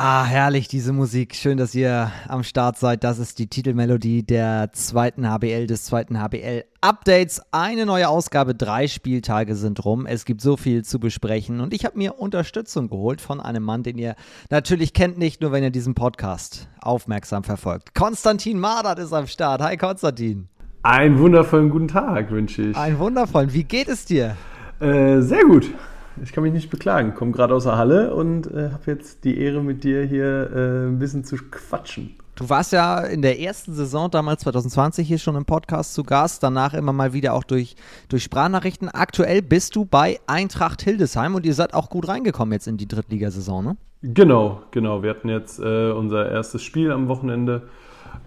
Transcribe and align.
Ah, 0.00 0.24
herrlich, 0.24 0.68
diese 0.68 0.92
Musik. 0.92 1.34
Schön, 1.34 1.58
dass 1.58 1.74
ihr 1.74 2.12
am 2.28 2.44
Start 2.44 2.78
seid. 2.78 3.02
Das 3.02 3.18
ist 3.18 3.40
die 3.40 3.48
Titelmelodie 3.48 4.22
der 4.22 4.70
zweiten 4.70 5.28
HBL, 5.28 5.66
des 5.66 5.86
zweiten 5.86 6.22
HBL 6.22 6.62
Updates. 6.80 7.42
Eine 7.50 7.84
neue 7.84 8.08
Ausgabe, 8.08 8.54
drei 8.54 8.86
Spieltage 8.86 9.56
sind 9.56 9.84
rum. 9.84 10.06
Es 10.06 10.24
gibt 10.24 10.40
so 10.40 10.56
viel 10.56 10.84
zu 10.84 11.00
besprechen 11.00 11.58
und 11.58 11.74
ich 11.74 11.84
habe 11.84 11.98
mir 11.98 12.20
Unterstützung 12.20 12.88
geholt 12.88 13.20
von 13.20 13.40
einem 13.40 13.64
Mann, 13.64 13.82
den 13.82 13.98
ihr 13.98 14.14
natürlich 14.50 14.92
kennt, 14.92 15.18
nicht 15.18 15.40
nur 15.40 15.50
wenn 15.50 15.64
ihr 15.64 15.72
diesen 15.72 15.96
Podcast 15.96 16.68
aufmerksam 16.80 17.42
verfolgt. 17.42 17.92
Konstantin 17.96 18.60
Mardert 18.60 19.00
ist 19.00 19.12
am 19.12 19.26
Start. 19.26 19.62
Hi 19.62 19.76
Konstantin. 19.76 20.48
Einen 20.84 21.18
wundervollen 21.18 21.70
guten 21.70 21.88
Tag 21.88 22.30
wünsche 22.30 22.62
ich. 22.62 22.76
Einen 22.76 23.00
wundervollen. 23.00 23.52
Wie 23.52 23.64
geht 23.64 23.88
es 23.88 24.04
dir? 24.04 24.36
Äh, 24.78 25.22
sehr 25.22 25.42
gut. 25.42 25.74
Ich 26.22 26.32
kann 26.32 26.42
mich 26.42 26.52
nicht 26.52 26.70
beklagen. 26.70 27.14
Komme 27.14 27.32
gerade 27.32 27.54
aus 27.54 27.64
der 27.64 27.76
Halle 27.76 28.14
und 28.14 28.46
äh, 28.46 28.70
habe 28.70 28.82
jetzt 28.86 29.24
die 29.24 29.38
Ehre, 29.38 29.62
mit 29.62 29.84
dir 29.84 30.04
hier 30.04 30.50
äh, 30.54 30.86
ein 30.86 30.98
bisschen 30.98 31.24
zu 31.24 31.36
quatschen. 31.36 32.16
Du 32.38 32.48
warst 32.48 32.72
ja 32.72 33.00
in 33.00 33.20
der 33.20 33.40
ersten 33.40 33.74
Saison 33.74 34.08
damals 34.10 34.42
2020 34.42 35.08
hier 35.08 35.18
schon 35.18 35.34
im 35.34 35.44
Podcast 35.44 35.94
zu 35.94 36.04
Gast, 36.04 36.42
danach 36.44 36.72
immer 36.72 36.92
mal 36.92 37.12
wieder 37.12 37.34
auch 37.34 37.42
durch, 37.42 37.74
durch 38.08 38.22
Sprachnachrichten. 38.22 38.88
Aktuell 38.88 39.42
bist 39.42 39.74
du 39.74 39.84
bei 39.84 40.20
Eintracht 40.28 40.82
Hildesheim 40.82 41.34
und 41.34 41.44
ihr 41.44 41.54
seid 41.54 41.74
auch 41.74 41.90
gut 41.90 42.06
reingekommen 42.06 42.52
jetzt 42.52 42.68
in 42.68 42.76
die 42.76 42.86
Drittligasaison, 42.86 43.64
ne? 43.64 43.76
Genau, 44.02 44.62
genau. 44.70 45.02
Wir 45.02 45.10
hatten 45.10 45.28
jetzt 45.28 45.58
äh, 45.58 45.90
unser 45.90 46.30
erstes 46.30 46.62
Spiel 46.62 46.92
am 46.92 47.08
Wochenende 47.08 47.62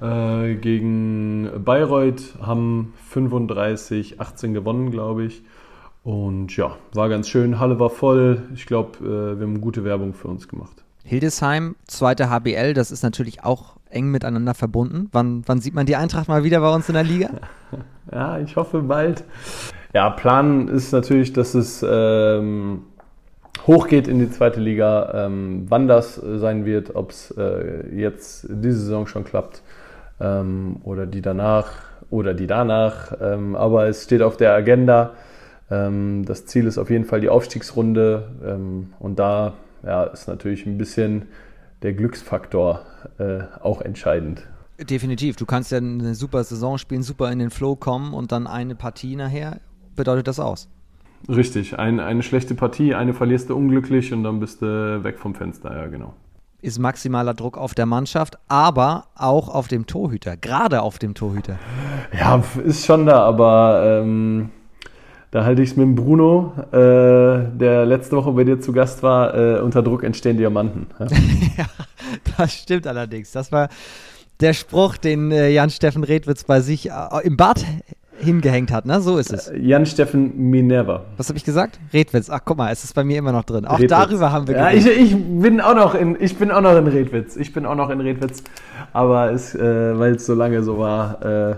äh, 0.02 0.56
gegen 0.56 1.50
Bayreuth, 1.64 2.36
haben 2.42 2.94
35, 3.10 4.20
18 4.20 4.54
gewonnen, 4.54 4.92
glaube 4.92 5.24
ich. 5.24 5.44
Und 6.04 6.56
ja, 6.58 6.78
war 6.94 7.10
ganz 7.10 7.28
schön. 7.28 7.60
Halle 7.60 7.80
war 7.80 7.90
voll. 7.90 8.44
Ich 8.54 8.66
glaube, 8.66 8.98
äh, 9.00 9.40
wir 9.40 9.46
haben 9.46 9.62
gute 9.62 9.84
Werbung 9.84 10.14
für 10.14 10.28
uns 10.28 10.48
gemacht. 10.48 10.84
Hildesheim, 11.04 11.76
zweite 11.88 12.30
HBL, 12.30 12.74
das 12.74 12.92
ist 12.92 13.04
natürlich 13.04 13.44
auch 13.44 13.76
eng 13.90 14.10
miteinander 14.10 14.54
verbunden. 14.54 15.10
Wann, 15.12 15.44
wann 15.46 15.60
sieht 15.60 15.74
man 15.74 15.86
die 15.86 15.96
Eintracht 15.96 16.28
mal 16.28 16.44
wieder 16.44 16.62
bei 16.62 16.74
uns 16.74 16.88
in 16.90 16.94
der 16.94 17.04
Liga? 17.04 17.30
ja, 18.12 18.40
ich 18.40 18.56
hoffe 18.56 18.82
bald. 18.82 19.24
Ja, 19.94 20.10
Plan 20.10 20.68
ist 20.68 20.92
natürlich, 20.92 21.34
dass 21.34 21.54
es 21.54 21.86
ähm, 21.88 22.84
hochgeht 23.68 24.08
in 24.08 24.20
die 24.20 24.30
zweite 24.30 24.60
Liga. 24.60 25.26
Ähm, 25.26 25.66
wann 25.68 25.88
das 25.88 26.16
sein 26.16 26.66
wird, 26.66 26.96
ob 26.96 27.12
es 27.12 27.32
äh, 27.32 27.94
jetzt 27.94 28.48
diese 28.50 28.80
Saison 28.80 29.06
schon 29.08 29.24
klappt 29.24 29.62
ähm, 30.20 30.78
oder 30.84 31.06
die 31.06 31.22
danach 31.22 31.72
oder 32.10 32.34
die 32.34 32.48
danach. 32.48 33.14
Ähm, 33.20 33.56
aber 33.56 33.88
es 33.88 34.04
steht 34.04 34.22
auf 34.22 34.38
der 34.38 34.54
Agenda. 34.54 35.12
Ähm, 35.72 36.26
das 36.26 36.46
Ziel 36.46 36.68
ist 36.68 36.78
auf 36.78 36.90
jeden 36.90 37.06
Fall 37.06 37.22
die 37.22 37.30
Aufstiegsrunde 37.30 38.30
ähm, 38.46 38.94
und 39.00 39.18
da 39.18 39.54
ja, 39.84 40.04
ist 40.04 40.28
natürlich 40.28 40.66
ein 40.66 40.78
bisschen 40.78 41.24
der 41.82 41.94
Glücksfaktor 41.94 42.82
äh, 43.18 43.40
auch 43.62 43.82
entscheidend. 43.82 44.48
Definitiv. 44.80 45.36
Du 45.36 45.46
kannst 45.46 45.72
ja 45.72 45.78
eine 45.78 46.16
super 46.16 46.44
Saison 46.44 46.78
spielen, 46.78 47.04
super 47.04 47.32
in 47.32 47.40
den 47.40 47.50
Flow 47.50 47.76
kommen 47.76 48.14
und 48.14 48.32
dann 48.32 48.48
eine 48.48 48.76
Partie 48.76 49.16
nachher 49.16 49.60
bedeutet 49.96 50.28
das 50.28 50.40
aus. 50.40 50.68
Richtig, 51.30 51.78
ein, 51.78 52.00
eine 52.00 52.24
schlechte 52.24 52.56
Partie, 52.56 52.96
eine 52.96 53.14
verlierst 53.14 53.50
du 53.50 53.56
unglücklich 53.56 54.12
und 54.12 54.24
dann 54.24 54.40
bist 54.40 54.62
du 54.62 55.04
weg 55.04 55.20
vom 55.20 55.36
Fenster, 55.36 55.76
ja 55.76 55.88
genau. 55.88 56.14
Ist 56.62 56.80
maximaler 56.80 57.34
Druck 57.34 57.58
auf 57.58 57.76
der 57.76 57.86
Mannschaft, 57.86 58.38
aber 58.48 59.06
auch 59.16 59.50
auf 59.50 59.68
dem 59.68 59.86
Torhüter, 59.86 60.36
gerade 60.38 60.82
auf 60.82 61.00
dem 61.00 61.14
Torhüter. 61.14 61.58
Ja, 62.18 62.44
ist 62.64 62.86
schon 62.86 63.06
da, 63.06 63.24
aber 63.24 64.02
ähm, 64.04 64.50
da 65.32 65.46
halte 65.46 65.62
ich 65.62 65.72
es 65.72 65.78
mit 65.78 65.86
dem 65.86 65.96
Bruno, 65.96 66.54
äh, 66.72 66.78
der 67.58 67.86
letzte 67.86 68.18
Woche 68.18 68.34
bei 68.34 68.44
dir 68.44 68.60
zu 68.60 68.74
Gast 68.74 69.02
war, 69.02 69.34
äh, 69.34 69.60
unter 69.62 69.82
Druck 69.82 70.04
entstehen 70.04 70.38
Diamanten. 70.38 70.88
Ja? 71.00 71.06
ja, 71.58 71.66
das 72.38 72.54
stimmt 72.54 72.86
allerdings. 72.86 73.32
Das 73.32 73.52
war 73.52 73.70
der 74.42 74.54
Spruch, 74.54 74.98
den 74.98 75.32
äh, 75.32 75.50
Jan-Steffen 75.50 76.04
Redwitz 76.04 76.44
bei 76.44 76.60
sich 76.60 76.90
äh, 76.90 76.94
im 77.24 77.38
Bad 77.38 77.66
hingehängt 78.20 78.72
hat, 78.72 78.86
ne? 78.86 79.00
So 79.02 79.18
ist 79.18 79.32
es. 79.32 79.48
Äh, 79.48 79.58
Jan-Steffen 79.58 80.38
Minerva. 80.38 81.06
Was 81.16 81.30
habe 81.30 81.38
ich 81.38 81.46
gesagt? 81.46 81.80
Redwitz. 81.94 82.30
Ach, 82.30 82.42
guck 82.44 82.58
mal, 82.58 82.72
es 82.72 82.84
ist 82.84 82.94
bei 82.94 83.06
mir 83.06 83.18
immer 83.18 83.32
noch 83.32 83.46
drin. 83.46 83.66
Auch 83.66 83.76
Redwitz. 83.76 83.90
darüber 83.90 84.32
haben 84.34 84.48
wir 84.48 84.56
Ja, 84.56 84.72
ich, 84.72 84.86
ich, 84.86 85.16
bin 85.16 85.62
auch 85.62 85.76
noch 85.76 85.96
in, 85.96 86.18
ich 86.20 86.38
bin 86.38 86.52
auch 86.52 86.62
noch 86.62 86.76
in 86.76 86.88
Redwitz. 86.88 87.38
Ich 87.38 87.54
bin 87.54 87.66
auch 87.66 87.76
noch 87.76 87.90
in 87.90 88.02
Redwitz. 88.02 88.44
Aber 88.92 89.32
es, 89.32 89.56
äh, 89.56 89.98
weil 89.98 90.16
es 90.16 90.26
so 90.26 90.34
lange 90.34 90.62
so 90.62 90.78
war. 90.78 91.26
Äh, 91.26 91.56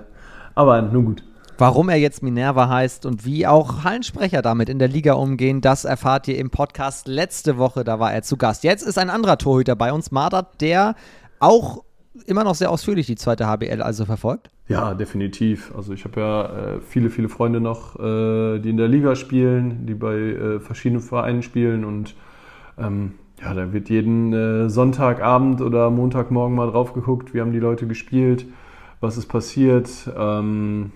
aber 0.54 0.82
nun 0.84 1.06
gut. 1.06 1.24
Warum 1.58 1.90
er 1.90 1.98
jetzt 1.98 2.24
Minerva 2.24 2.68
heißt 2.68 3.06
und 3.06 3.26
wie 3.26 3.46
auch 3.46 3.84
Hallensprecher 3.84 4.42
damit 4.42 4.70
in 4.70 4.80
der 4.80 4.88
Liga 4.88 5.14
umgehen, 5.14 5.62
das 5.62 5.86
erfahrt 5.86 6.28
ihr 6.28 6.38
im 6.38 6.50
Podcast 6.50 7.08
letzte 7.08 7.58
Woche. 7.58 7.84
Da 7.84 8.00
war 8.00 8.12
er 8.12 8.24
zu 8.24 8.38
Gast. 8.38 8.64
Jetzt 8.64 8.82
ist 8.82 8.98
ein 8.98 9.12
anderer 9.12 9.38
Torhüter 9.38 9.76
bei 9.76 9.94
uns, 9.94 10.12
Mardert, 10.12 10.62
der 10.62 10.96
auch 11.40 11.84
immer 12.26 12.44
noch 12.44 12.56
sehr 12.56 12.72
ausführlich 12.72 13.06
die 13.06 13.16
zweite 13.16 13.48
HBL 13.48 13.82
also 13.82 14.06
verfolgt. 14.06 14.50
Ja, 14.68 14.96
definitiv. 14.96 15.74
Also 15.76 15.94
ich 15.94 16.06
habe 16.06 16.22
ja 16.22 16.46
äh, 16.46 16.82
viele, 16.82 17.10
viele 17.10 17.30
Freunde 17.30 17.60
noch, 17.60 18.00
äh, 18.00 18.60
die 18.60 18.70
in 18.70 18.78
der 18.78 18.88
Liga 18.88 19.16
spielen, 19.16 19.86
die 19.86 19.94
bei 19.94 20.16
äh, 20.16 20.60
verschiedenen 20.60 21.02
Vereinen 21.02 21.44
spielen 21.44 21.86
und 21.86 22.16
ähm, 22.80 23.14
ja, 23.42 23.54
da 23.54 23.74
wird 23.74 23.90
jeden 23.90 24.34
äh, 24.34 24.70
Sonntagabend 24.70 25.62
oder 25.62 25.90
Montagmorgen 25.90 26.56
mal 26.56 26.72
drauf 26.72 26.94
geguckt, 26.94 27.34
wie 27.34 27.42
haben 27.42 27.52
die 27.52 27.60
Leute 27.60 27.88
gespielt, 27.88 28.46
was 29.02 29.18
ist 29.18 29.28
passiert. 29.28 29.90
Ähm, 30.18 30.92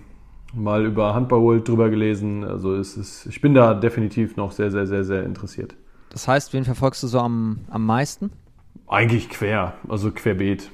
mal 0.54 0.84
über 0.84 1.14
Handball 1.14 1.40
World 1.40 1.68
drüber 1.68 1.90
gelesen. 1.90 2.44
Also 2.44 2.74
es 2.74 2.96
ist, 2.96 3.26
ich 3.26 3.40
bin 3.40 3.54
da 3.54 3.74
definitiv 3.74 4.36
noch 4.36 4.52
sehr, 4.52 4.70
sehr, 4.70 4.86
sehr, 4.86 5.04
sehr 5.04 5.24
interessiert. 5.24 5.74
Das 6.10 6.26
heißt, 6.26 6.52
wen 6.52 6.64
verfolgst 6.64 7.02
du 7.02 7.06
so 7.06 7.20
am, 7.20 7.60
am 7.70 7.84
meisten? 7.84 8.30
Eigentlich 8.86 9.28
quer, 9.28 9.74
also 9.88 10.10
querbeet. 10.10 10.70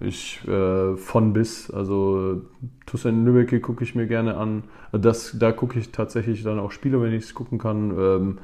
Ich 0.00 0.46
äh, 0.46 0.96
von 0.96 1.32
bis, 1.32 1.70
also 1.70 2.42
Tussan 2.84 3.24
Lübeck 3.24 3.62
gucke 3.62 3.82
ich 3.82 3.94
mir 3.94 4.06
gerne 4.06 4.36
an. 4.36 4.64
Das, 4.92 5.36
da 5.38 5.52
gucke 5.52 5.78
ich 5.78 5.90
tatsächlich 5.90 6.42
dann 6.42 6.58
auch 6.58 6.70
Spiele, 6.70 7.00
wenn 7.00 7.14
ich 7.14 7.24
es 7.24 7.34
gucken 7.34 7.58
kann. 7.58 7.90
Ähm, 7.98 8.38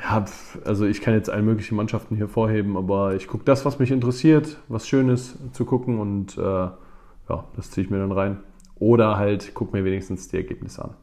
ja, 0.00 0.24
also 0.64 0.86
ich 0.86 1.00
kann 1.00 1.14
jetzt 1.14 1.30
alle 1.30 1.42
möglichen 1.42 1.74
Mannschaften 1.76 2.16
hier 2.16 2.28
vorheben, 2.28 2.76
aber 2.76 3.14
ich 3.14 3.26
gucke 3.26 3.44
das, 3.44 3.64
was 3.64 3.78
mich 3.78 3.90
interessiert, 3.90 4.58
was 4.68 4.86
Schönes 4.86 5.38
zu 5.52 5.64
gucken 5.64 5.98
und 5.98 6.36
äh, 6.38 6.42
ja, 6.42 7.44
das 7.56 7.70
ziehe 7.70 7.84
ich 7.84 7.90
mir 7.90 7.98
dann 7.98 8.12
rein. 8.12 8.38
Oder 8.78 9.16
halt 9.16 9.52
guck 9.54 9.72
mir 9.72 9.84
wenigstens 9.84 10.28
die 10.28 10.36
Ergebnisse 10.36 10.84
an. 10.84 10.94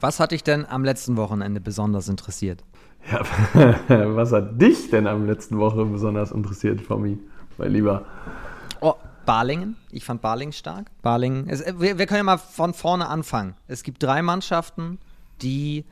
Was 0.00 0.20
hat 0.20 0.32
dich 0.32 0.44
denn 0.44 0.64
am 0.66 0.84
letzten 0.84 1.16
Wochenende 1.16 1.60
besonders 1.60 2.08
interessiert? 2.08 2.64
Ja, 3.10 3.20
was 4.16 4.32
hat 4.32 4.60
dich 4.60 4.90
denn 4.90 5.06
am 5.06 5.26
letzten 5.26 5.58
Woche 5.58 5.84
besonders 5.84 6.30
interessiert, 6.30 6.80
Fami, 6.80 7.18
mein 7.56 7.72
Lieber? 7.72 8.04
Oh, 8.80 8.94
Balingen. 9.26 9.76
Ich 9.90 10.04
fand 10.04 10.22
Balingen 10.22 10.52
stark. 10.52 10.90
Balingen. 11.02 11.48
Es, 11.48 11.64
wir, 11.78 11.98
wir 11.98 12.06
können 12.06 12.18
ja 12.18 12.24
mal 12.24 12.38
von 12.38 12.74
vorne 12.74 13.08
anfangen. 13.08 13.54
Es 13.66 13.82
gibt 13.82 14.02
drei 14.02 14.22
Mannschaften, 14.22 14.98
die 15.42 15.84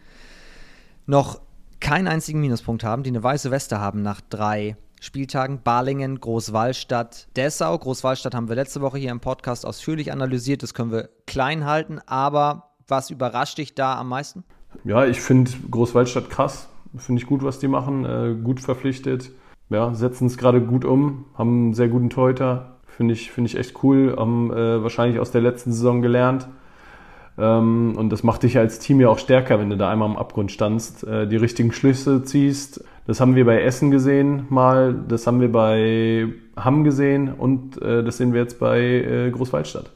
noch 1.06 1.40
keinen 1.80 2.08
einzigen 2.08 2.40
Minuspunkt 2.40 2.84
haben, 2.84 3.02
die 3.02 3.10
eine 3.10 3.22
weiße 3.22 3.50
Weste 3.50 3.78
haben 3.80 4.02
nach 4.02 4.20
drei 4.20 4.76
Spieltagen. 5.06 5.60
Balingen, 5.62 6.20
Großwallstadt, 6.20 7.28
Dessau. 7.36 7.78
Großwallstadt 7.78 8.34
haben 8.34 8.48
wir 8.48 8.56
letzte 8.56 8.80
Woche 8.80 8.98
hier 8.98 9.12
im 9.12 9.20
Podcast 9.20 9.64
ausführlich 9.64 10.12
analysiert. 10.12 10.62
Das 10.62 10.74
können 10.74 10.90
wir 10.90 11.08
klein 11.26 11.64
halten. 11.64 12.00
Aber 12.06 12.70
was 12.88 13.10
überrascht 13.10 13.58
dich 13.58 13.74
da 13.74 13.98
am 13.98 14.08
meisten? 14.08 14.44
Ja, 14.84 15.06
ich 15.06 15.20
finde 15.20 15.52
Großwallstadt 15.70 16.28
krass. 16.28 16.68
Finde 16.98 17.22
ich 17.22 17.26
gut, 17.26 17.42
was 17.42 17.58
die 17.58 17.68
machen. 17.68 18.04
Äh, 18.04 18.34
gut 18.42 18.60
verpflichtet. 18.60 19.30
Ja, 19.70 19.94
setzen 19.94 20.26
es 20.26 20.36
gerade 20.36 20.60
gut 20.60 20.84
um. 20.84 21.26
Haben 21.34 21.50
einen 21.50 21.74
sehr 21.74 21.88
guten 21.88 22.10
Teuter. 22.10 22.76
Finde 22.86 23.14
ich, 23.14 23.30
find 23.30 23.46
ich 23.46 23.56
echt 23.56 23.82
cool. 23.84 24.14
Haben 24.18 24.52
äh, 24.52 24.82
wahrscheinlich 24.82 25.20
aus 25.20 25.30
der 25.30 25.40
letzten 25.40 25.72
Saison 25.72 26.02
gelernt. 26.02 26.48
Ähm, 27.38 27.94
und 27.96 28.10
das 28.10 28.22
macht 28.22 28.42
dich 28.42 28.58
als 28.58 28.78
Team 28.80 29.00
ja 29.00 29.08
auch 29.08 29.18
stärker, 29.18 29.60
wenn 29.60 29.70
du 29.70 29.76
da 29.76 29.90
einmal 29.90 30.08
am 30.08 30.16
Abgrund 30.16 30.50
standst, 30.50 31.04
äh, 31.04 31.28
die 31.28 31.36
richtigen 31.36 31.72
Schlüsse 31.72 32.24
ziehst. 32.24 32.84
Das 33.06 33.20
haben 33.20 33.36
wir 33.36 33.44
bei 33.44 33.62
Essen 33.62 33.90
gesehen 33.90 34.46
mal, 34.48 34.94
das 35.08 35.26
haben 35.26 35.40
wir 35.40 35.50
bei 35.50 36.26
Hamm 36.56 36.82
gesehen 36.82 37.32
und 37.32 37.80
äh, 37.80 38.02
das 38.02 38.16
sehen 38.16 38.32
wir 38.32 38.40
jetzt 38.40 38.58
bei 38.58 38.80
äh, 38.80 39.30
Großwaldstadt. 39.30 39.92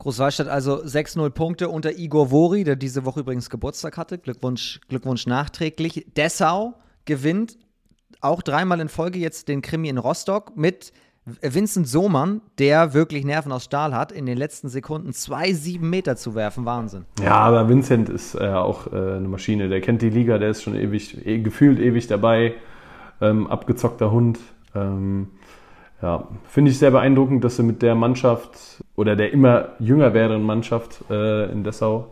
Großwaldstadt 0.00 0.48
also 0.48 0.82
6-0 0.82 1.30
Punkte 1.30 1.68
unter 1.68 1.96
Igor 1.96 2.30
Vori, 2.30 2.64
der 2.64 2.76
diese 2.76 3.04
Woche 3.04 3.20
übrigens 3.20 3.48
Geburtstag 3.50 3.96
hatte. 3.96 4.18
Glückwunsch, 4.18 4.80
Glückwunsch 4.88 5.26
nachträglich. 5.26 6.06
Dessau 6.16 6.74
gewinnt 7.04 7.56
auch 8.20 8.42
dreimal 8.42 8.80
in 8.80 8.88
Folge 8.88 9.18
jetzt 9.18 9.48
den 9.48 9.62
Krimi 9.62 9.88
in 9.88 9.98
Rostock 9.98 10.56
mit 10.56 10.92
Vincent 11.26 11.88
Sohmann, 11.88 12.42
der 12.58 12.92
wirklich 12.92 13.24
Nerven 13.24 13.50
aus 13.50 13.64
Stahl 13.64 13.94
hat, 13.94 14.12
in 14.12 14.26
den 14.26 14.36
letzten 14.36 14.68
Sekunden 14.68 15.12
zwei 15.14 15.52
sieben 15.54 15.88
Meter 15.88 16.16
zu 16.16 16.34
werfen. 16.34 16.66
Wahnsinn. 16.66 17.06
Ja, 17.22 17.36
aber 17.36 17.68
Vincent 17.68 18.10
ist 18.10 18.34
äh, 18.34 18.48
auch 18.48 18.92
äh, 18.92 19.16
eine 19.16 19.28
Maschine. 19.28 19.68
Der 19.68 19.80
kennt 19.80 20.02
die 20.02 20.10
Liga, 20.10 20.36
der 20.36 20.50
ist 20.50 20.62
schon 20.62 20.74
ewig, 20.74 21.26
eh, 21.26 21.38
gefühlt 21.38 21.78
ewig 21.78 22.06
dabei. 22.08 22.54
Ähm, 23.22 23.46
abgezockter 23.46 24.10
Hund. 24.10 24.38
Ähm, 24.74 25.28
ja, 26.02 26.28
finde 26.46 26.70
ich 26.70 26.78
sehr 26.78 26.90
beeindruckend, 26.90 27.42
dass 27.42 27.56
sie 27.56 27.62
mit 27.62 27.80
der 27.80 27.94
Mannschaft 27.94 28.82
oder 28.94 29.16
der 29.16 29.32
immer 29.32 29.68
jünger 29.78 30.12
werdenden 30.12 30.44
Mannschaft 30.44 31.04
äh, 31.08 31.50
in 31.50 31.64
Dessau 31.64 32.08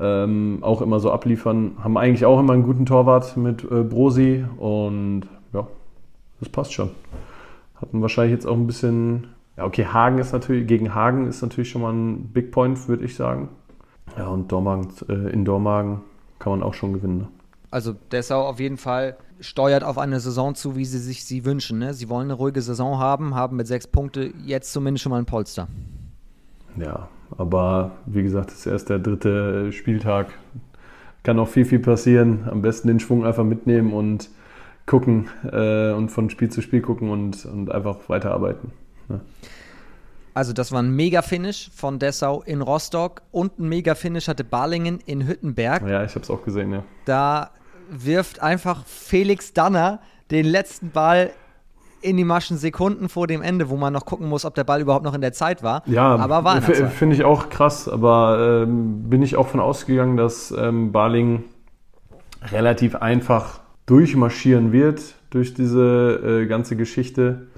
ähm, 0.00 0.60
auch 0.62 0.80
immer 0.80 1.00
so 1.00 1.10
abliefern. 1.10 1.76
Haben 1.82 1.98
eigentlich 1.98 2.24
auch 2.24 2.40
immer 2.40 2.54
einen 2.54 2.62
guten 2.62 2.86
Torwart 2.86 3.36
mit 3.36 3.62
äh, 3.64 3.82
Brosi 3.82 4.44
und 4.56 5.22
ja, 5.52 5.66
das 6.40 6.48
passt 6.48 6.72
schon. 6.72 6.90
Hatten 7.80 8.02
wahrscheinlich 8.02 8.32
jetzt 8.32 8.46
auch 8.46 8.56
ein 8.56 8.66
bisschen. 8.66 9.28
Ja, 9.56 9.64
okay, 9.64 9.86
Hagen 9.86 10.18
ist 10.18 10.32
natürlich, 10.32 10.66
gegen 10.66 10.94
Hagen 10.94 11.26
ist 11.26 11.42
natürlich 11.42 11.70
schon 11.70 11.82
mal 11.82 11.92
ein 11.92 12.28
Big 12.32 12.52
Point, 12.52 12.88
würde 12.88 13.04
ich 13.04 13.16
sagen. 13.16 13.48
Ja, 14.16 14.28
und 14.28 14.50
Dormagen, 14.52 14.88
äh, 15.08 15.30
in 15.32 15.44
Dormagen 15.44 16.02
kann 16.38 16.52
man 16.52 16.62
auch 16.62 16.74
schon 16.74 16.92
gewinnen. 16.92 17.18
Ne? 17.18 17.28
Also 17.70 17.94
Dessau 18.12 18.46
auf 18.46 18.60
jeden 18.60 18.76
Fall 18.76 19.16
steuert 19.40 19.84
auf 19.84 19.98
eine 19.98 20.20
Saison 20.20 20.54
zu, 20.54 20.76
wie 20.76 20.84
sie 20.84 20.98
sich 20.98 21.24
sie 21.24 21.44
wünschen. 21.44 21.78
Ne? 21.78 21.92
Sie 21.92 22.08
wollen 22.08 22.24
eine 22.24 22.34
ruhige 22.34 22.62
Saison 22.62 22.98
haben, 22.98 23.34
haben 23.34 23.56
mit 23.56 23.66
sechs 23.66 23.86
Punkte 23.86 24.32
jetzt 24.44 24.72
zumindest 24.72 25.02
schon 25.02 25.10
mal 25.10 25.18
ein 25.18 25.26
Polster. 25.26 25.68
Ja, 26.76 27.08
aber 27.36 27.92
wie 28.06 28.22
gesagt, 28.22 28.50
es 28.50 28.60
ist 28.60 28.66
erst 28.66 28.88
der 28.88 28.98
dritte 28.98 29.72
Spieltag. 29.72 30.28
Kann 31.24 31.36
noch 31.36 31.48
viel, 31.48 31.64
viel 31.64 31.80
passieren. 31.80 32.48
Am 32.50 32.62
besten 32.62 32.88
den 32.88 33.00
Schwung 33.00 33.26
einfach 33.26 33.44
mitnehmen 33.44 33.92
und 33.92 34.30
gucken 34.88 35.28
äh, 35.52 35.92
und 35.92 36.08
von 36.08 36.30
Spiel 36.30 36.48
zu 36.50 36.62
Spiel 36.62 36.80
gucken 36.80 37.10
und, 37.10 37.44
und 37.46 37.70
einfach 37.70 38.08
weiterarbeiten. 38.08 38.72
Ne? 39.08 39.20
Also 40.34 40.52
das 40.52 40.72
war 40.72 40.82
ein 40.82 40.94
Mega-Finish 40.94 41.70
von 41.74 41.98
Dessau 41.98 42.42
in 42.42 42.62
Rostock 42.62 43.22
und 43.30 43.58
ein 43.58 43.68
Mega-Finish 43.68 44.28
hatte 44.28 44.44
Balingen 44.44 45.00
in 45.04 45.26
Hüttenberg. 45.26 45.82
Ja, 45.88 46.04
ich 46.04 46.14
habe 46.14 46.22
es 46.22 46.30
auch 46.30 46.44
gesehen, 46.44 46.72
ja. 46.72 46.84
Da 47.04 47.50
wirft 47.90 48.40
einfach 48.40 48.84
Felix 48.86 49.52
Danner 49.52 50.00
den 50.30 50.46
letzten 50.46 50.90
Ball 50.90 51.30
in 52.00 52.16
die 52.16 52.24
Maschen 52.24 52.56
Sekunden 52.56 53.08
vor 53.08 53.26
dem 53.26 53.42
Ende, 53.42 53.70
wo 53.70 53.76
man 53.76 53.92
noch 53.92 54.04
gucken 54.04 54.28
muss, 54.28 54.44
ob 54.44 54.54
der 54.54 54.64
Ball 54.64 54.80
überhaupt 54.80 55.04
noch 55.04 55.14
in 55.14 55.20
der 55.20 55.32
Zeit 55.32 55.62
war. 55.62 55.82
Ja, 55.86 56.14
aber 56.14 56.44
war 56.44 56.62
finde 56.62 57.16
ich 57.16 57.24
auch 57.24 57.48
krass, 57.48 57.88
aber 57.88 58.62
ähm, 58.62 59.10
bin 59.10 59.22
ich 59.22 59.36
auch 59.36 59.48
von 59.48 59.58
ausgegangen, 59.58 60.16
dass 60.16 60.52
ähm, 60.52 60.92
Baling 60.92 61.44
relativ 62.52 62.94
einfach 62.94 63.60
durchmarschieren 63.88 64.72
wird 64.72 65.00
durch 65.30 65.54
diese 65.54 66.42
äh, 66.42 66.46
ganze 66.46 66.76
Geschichte. 66.76 67.48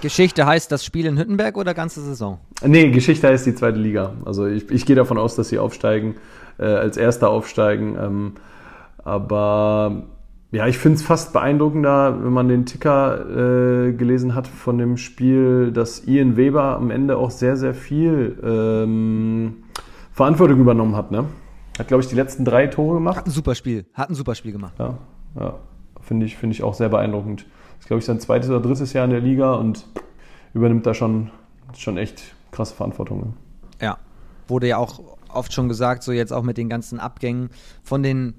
Geschichte 0.00 0.46
heißt 0.46 0.72
das 0.72 0.84
Spiel 0.84 1.04
in 1.06 1.18
Hüttenberg 1.18 1.56
oder 1.58 1.74
ganze 1.74 2.00
Saison? 2.00 2.38
Nee, 2.64 2.90
Geschichte 2.90 3.28
heißt 3.28 3.44
die 3.44 3.54
zweite 3.54 3.78
Liga. 3.78 4.14
Also 4.24 4.46
ich, 4.46 4.70
ich 4.70 4.86
gehe 4.86 4.96
davon 4.96 5.18
aus, 5.18 5.36
dass 5.36 5.50
sie 5.50 5.58
aufsteigen, 5.58 6.16
äh, 6.58 6.64
als 6.64 6.96
Erster 6.96 7.28
aufsteigen. 7.28 7.96
Ähm, 8.00 8.32
aber 9.04 10.04
ja, 10.52 10.66
ich 10.66 10.78
finde 10.78 10.96
es 10.96 11.02
fast 11.02 11.32
beeindruckender, 11.32 12.24
wenn 12.24 12.32
man 12.32 12.48
den 12.48 12.66
Ticker 12.66 13.88
äh, 13.88 13.92
gelesen 13.92 14.34
hat 14.34 14.46
von 14.46 14.78
dem 14.78 14.96
Spiel, 14.96 15.70
dass 15.72 16.06
Ian 16.06 16.36
Weber 16.36 16.76
am 16.76 16.90
Ende 16.90 17.16
auch 17.18 17.30
sehr, 17.30 17.56
sehr 17.56 17.74
viel 17.74 18.38
ähm, 18.42 19.64
Verantwortung 20.12 20.60
übernommen 20.60 20.96
hat. 20.96 21.10
Ne? 21.10 21.26
Hat, 21.78 21.88
glaube 21.88 22.02
ich, 22.02 22.08
die 22.08 22.16
letzten 22.16 22.44
drei 22.44 22.66
Tore 22.66 22.94
gemacht. 22.94 23.16
Hat 23.16 23.26
ein 23.26 23.30
super 23.30 23.54
Spiel, 23.54 23.86
hat 23.94 24.10
ein 24.10 24.14
super 24.14 24.34
Spiel 24.34 24.52
gemacht. 24.52 24.74
Ja, 24.78 24.98
ja. 25.38 25.54
Finde 26.10 26.26
ich, 26.26 26.36
find 26.36 26.52
ich 26.52 26.64
auch 26.64 26.74
sehr 26.74 26.88
beeindruckend. 26.88 27.46
Ist, 27.78 27.86
glaube 27.86 28.00
ich, 28.00 28.04
sein 28.04 28.18
zweites 28.18 28.50
oder 28.50 28.58
drittes 28.58 28.92
Jahr 28.94 29.04
in 29.04 29.12
der 29.12 29.20
Liga 29.20 29.54
und 29.54 29.86
übernimmt 30.54 30.84
da 30.84 30.92
schon, 30.92 31.30
schon 31.78 31.96
echt 31.96 32.34
krasse 32.50 32.74
Verantwortung. 32.74 33.34
Ja, 33.80 33.96
wurde 34.48 34.66
ja 34.66 34.78
auch 34.78 34.98
oft 35.32 35.52
schon 35.52 35.68
gesagt, 35.68 36.02
so 36.02 36.10
jetzt 36.10 36.32
auch 36.32 36.42
mit 36.42 36.58
den 36.58 36.68
ganzen 36.68 36.98
Abgängen 36.98 37.50
von 37.84 38.02
den 38.02 38.34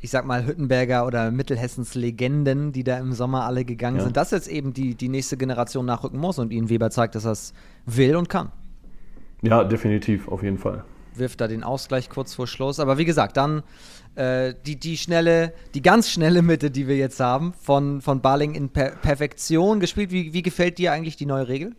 ich 0.00 0.10
sag 0.10 0.26
mal, 0.26 0.44
Hüttenberger 0.44 1.06
oder 1.06 1.30
Mittelhessens 1.30 1.94
Legenden, 1.94 2.72
die 2.72 2.82
da 2.82 2.98
im 2.98 3.12
Sommer 3.12 3.44
alle 3.44 3.64
gegangen 3.64 3.98
ja. 3.98 4.02
sind, 4.02 4.16
dass 4.16 4.32
jetzt 4.32 4.48
eben 4.48 4.74
die, 4.74 4.96
die 4.96 5.08
nächste 5.08 5.36
Generation 5.36 5.86
nachrücken 5.86 6.18
muss 6.18 6.40
und 6.40 6.50
ihnen 6.52 6.68
Weber 6.68 6.90
zeigt, 6.90 7.14
dass 7.14 7.24
er 7.24 7.30
es 7.30 7.54
will 7.86 8.16
und 8.16 8.28
kann. 8.28 8.50
Ja, 9.42 9.62
definitiv, 9.62 10.26
auf 10.26 10.42
jeden 10.42 10.58
Fall. 10.58 10.82
Wirft 11.14 11.40
da 11.40 11.46
den 11.46 11.62
Ausgleich 11.62 12.10
kurz 12.10 12.34
vor 12.34 12.48
Schluss. 12.48 12.80
Aber 12.80 12.98
wie 12.98 13.04
gesagt, 13.04 13.36
dann 13.36 13.62
äh, 14.14 14.54
die, 14.66 14.76
die 14.76 14.96
schnelle, 14.96 15.52
die 15.74 15.82
ganz 15.82 16.10
schnelle 16.10 16.42
Mitte, 16.42 16.70
die 16.70 16.88
wir 16.88 16.96
jetzt 16.96 17.20
haben, 17.20 17.52
von, 17.54 18.00
von 18.00 18.20
Barling 18.20 18.54
in 18.54 18.68
per 18.68 18.90
Perfektion 18.90 19.80
gespielt. 19.80 20.10
Wie, 20.12 20.32
wie 20.32 20.42
gefällt 20.42 20.78
dir 20.78 20.92
eigentlich 20.92 21.16
die 21.16 21.26
neue 21.26 21.48
Regel? 21.48 21.74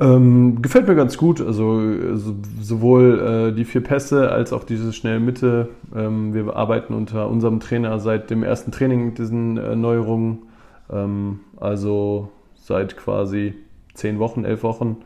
Ähm, 0.00 0.62
gefällt 0.62 0.88
mir 0.88 0.96
ganz 0.96 1.16
gut. 1.16 1.40
Also, 1.40 1.70
also 1.70 2.34
sowohl 2.60 3.50
äh, 3.52 3.54
die 3.54 3.64
vier 3.64 3.82
Pässe 3.82 4.32
als 4.32 4.52
auch 4.52 4.64
diese 4.64 4.92
schnelle 4.92 5.20
Mitte. 5.20 5.68
Ähm, 5.94 6.34
wir 6.34 6.56
arbeiten 6.56 6.94
unter 6.94 7.28
unserem 7.28 7.60
Trainer 7.60 8.00
seit 8.00 8.30
dem 8.30 8.42
ersten 8.42 8.72
Training 8.72 9.06
mit 9.06 9.18
diesen 9.18 9.58
äh, 9.58 9.76
Neuerungen. 9.76 10.46
Ähm, 10.90 11.40
also 11.56 12.30
seit 12.54 12.96
quasi 12.96 13.54
zehn 13.94 14.18
Wochen, 14.18 14.44
elf 14.44 14.62
Wochen. 14.62 14.96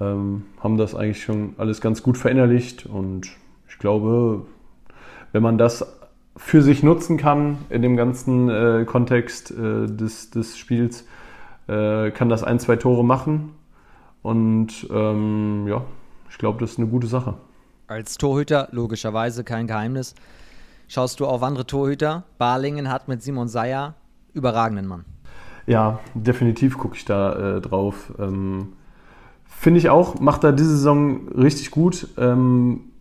Ähm, 0.00 0.42
haben 0.58 0.76
das 0.76 0.94
eigentlich 0.94 1.22
schon 1.22 1.54
alles 1.58 1.80
ganz 1.80 2.02
gut 2.02 2.18
verinnerlicht 2.18 2.86
und 2.86 3.28
ich 3.68 3.78
glaube, 3.78 4.46
wenn 5.32 5.42
man 5.42 5.58
das 5.58 5.84
für 6.36 6.62
sich 6.62 6.82
nutzen 6.82 7.16
kann 7.16 7.58
in 7.68 7.82
dem 7.82 7.96
ganzen 7.96 8.48
äh, 8.48 8.84
Kontext 8.86 9.50
äh, 9.50 9.86
des, 9.86 10.30
des 10.30 10.56
Spiels, 10.56 11.06
äh, 11.68 12.10
kann 12.10 12.28
das 12.28 12.42
ein, 12.42 12.58
zwei 12.58 12.76
Tore 12.76 13.04
machen 13.04 13.50
und 14.22 14.86
ähm, 14.90 15.66
ja, 15.68 15.82
ich 16.30 16.38
glaube, 16.38 16.60
das 16.60 16.72
ist 16.72 16.78
eine 16.78 16.88
gute 16.88 17.06
Sache. 17.06 17.34
Als 17.86 18.16
Torhüter, 18.16 18.68
logischerweise 18.72 19.44
kein 19.44 19.66
Geheimnis, 19.66 20.14
schaust 20.88 21.20
du 21.20 21.26
auf 21.26 21.42
andere 21.42 21.66
Torhüter. 21.66 22.24
Balingen 22.38 22.88
hat 22.88 23.08
mit 23.08 23.22
Simon 23.22 23.48
Seyer 23.48 23.94
überragenden 24.32 24.86
Mann. 24.86 25.04
Ja, 25.66 26.00
definitiv 26.14 26.78
gucke 26.78 26.96
ich 26.96 27.04
da 27.04 27.56
äh, 27.56 27.60
drauf. 27.60 28.12
Ähm, 28.18 28.72
Finde 29.44 29.78
ich 29.78 29.90
auch, 29.90 30.18
macht 30.18 30.42
er 30.42 30.52
diese 30.52 30.70
Saison 30.70 31.28
richtig 31.28 31.70
gut. 31.70 32.08
Ähm, 32.16 32.91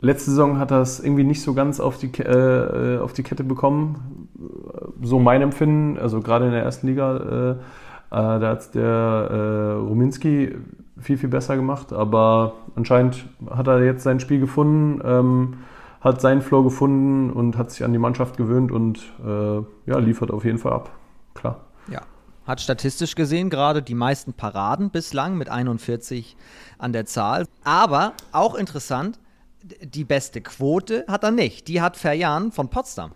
letzte 0.00 0.30
Saison 0.30 0.58
hat 0.58 0.70
er 0.70 0.80
es 0.80 1.00
irgendwie 1.00 1.24
nicht 1.24 1.42
so 1.42 1.54
ganz 1.54 1.80
auf 1.80 1.98
die, 1.98 2.08
äh, 2.20 2.98
auf 2.98 3.12
die 3.12 3.22
Kette 3.22 3.44
bekommen. 3.44 4.28
So 5.02 5.18
mein 5.18 5.42
Empfinden, 5.42 5.98
also 5.98 6.20
gerade 6.20 6.46
in 6.46 6.52
der 6.52 6.62
ersten 6.62 6.86
Liga. 6.86 7.16
Äh, 7.16 7.56
äh, 8.10 8.40
da 8.40 8.40
hat 8.40 8.74
der 8.74 8.84
äh, 8.84 9.72
Ruminski 9.78 10.56
viel, 10.98 11.16
viel 11.16 11.28
besser 11.28 11.56
gemacht, 11.56 11.92
aber 11.92 12.54
anscheinend 12.74 13.24
hat 13.48 13.68
er 13.68 13.84
jetzt 13.84 14.02
sein 14.02 14.18
Spiel 14.18 14.40
gefunden, 14.40 15.00
ähm, 15.04 15.54
hat 16.00 16.20
seinen 16.20 16.42
Flow 16.42 16.64
gefunden 16.64 17.30
und 17.30 17.56
hat 17.56 17.70
sich 17.70 17.84
an 17.84 17.92
die 17.92 17.98
Mannschaft 17.98 18.36
gewöhnt 18.36 18.72
und 18.72 18.98
äh, 19.24 19.90
ja, 19.90 19.98
liefert 19.98 20.30
auf 20.32 20.44
jeden 20.44 20.58
Fall 20.58 20.72
ab. 20.72 20.90
Klar. 21.34 21.60
Ja. 21.88 22.00
Hat 22.46 22.60
statistisch 22.60 23.14
gesehen 23.14 23.48
gerade 23.48 23.80
die 23.80 23.94
meisten 23.94 24.32
Paraden 24.32 24.90
bislang 24.90 25.38
mit 25.38 25.48
41 25.48 26.36
an 26.78 26.92
der 26.92 27.06
Zahl. 27.06 27.46
Aber 27.62 28.14
auch 28.32 28.56
interessant, 28.56 29.19
die 29.62 30.04
beste 30.04 30.40
Quote 30.40 31.04
hat 31.08 31.24
er 31.24 31.30
nicht. 31.30 31.68
Die 31.68 31.80
hat 31.80 31.96
Ferjan 31.96 32.52
von 32.52 32.68
Potsdam. 32.68 33.12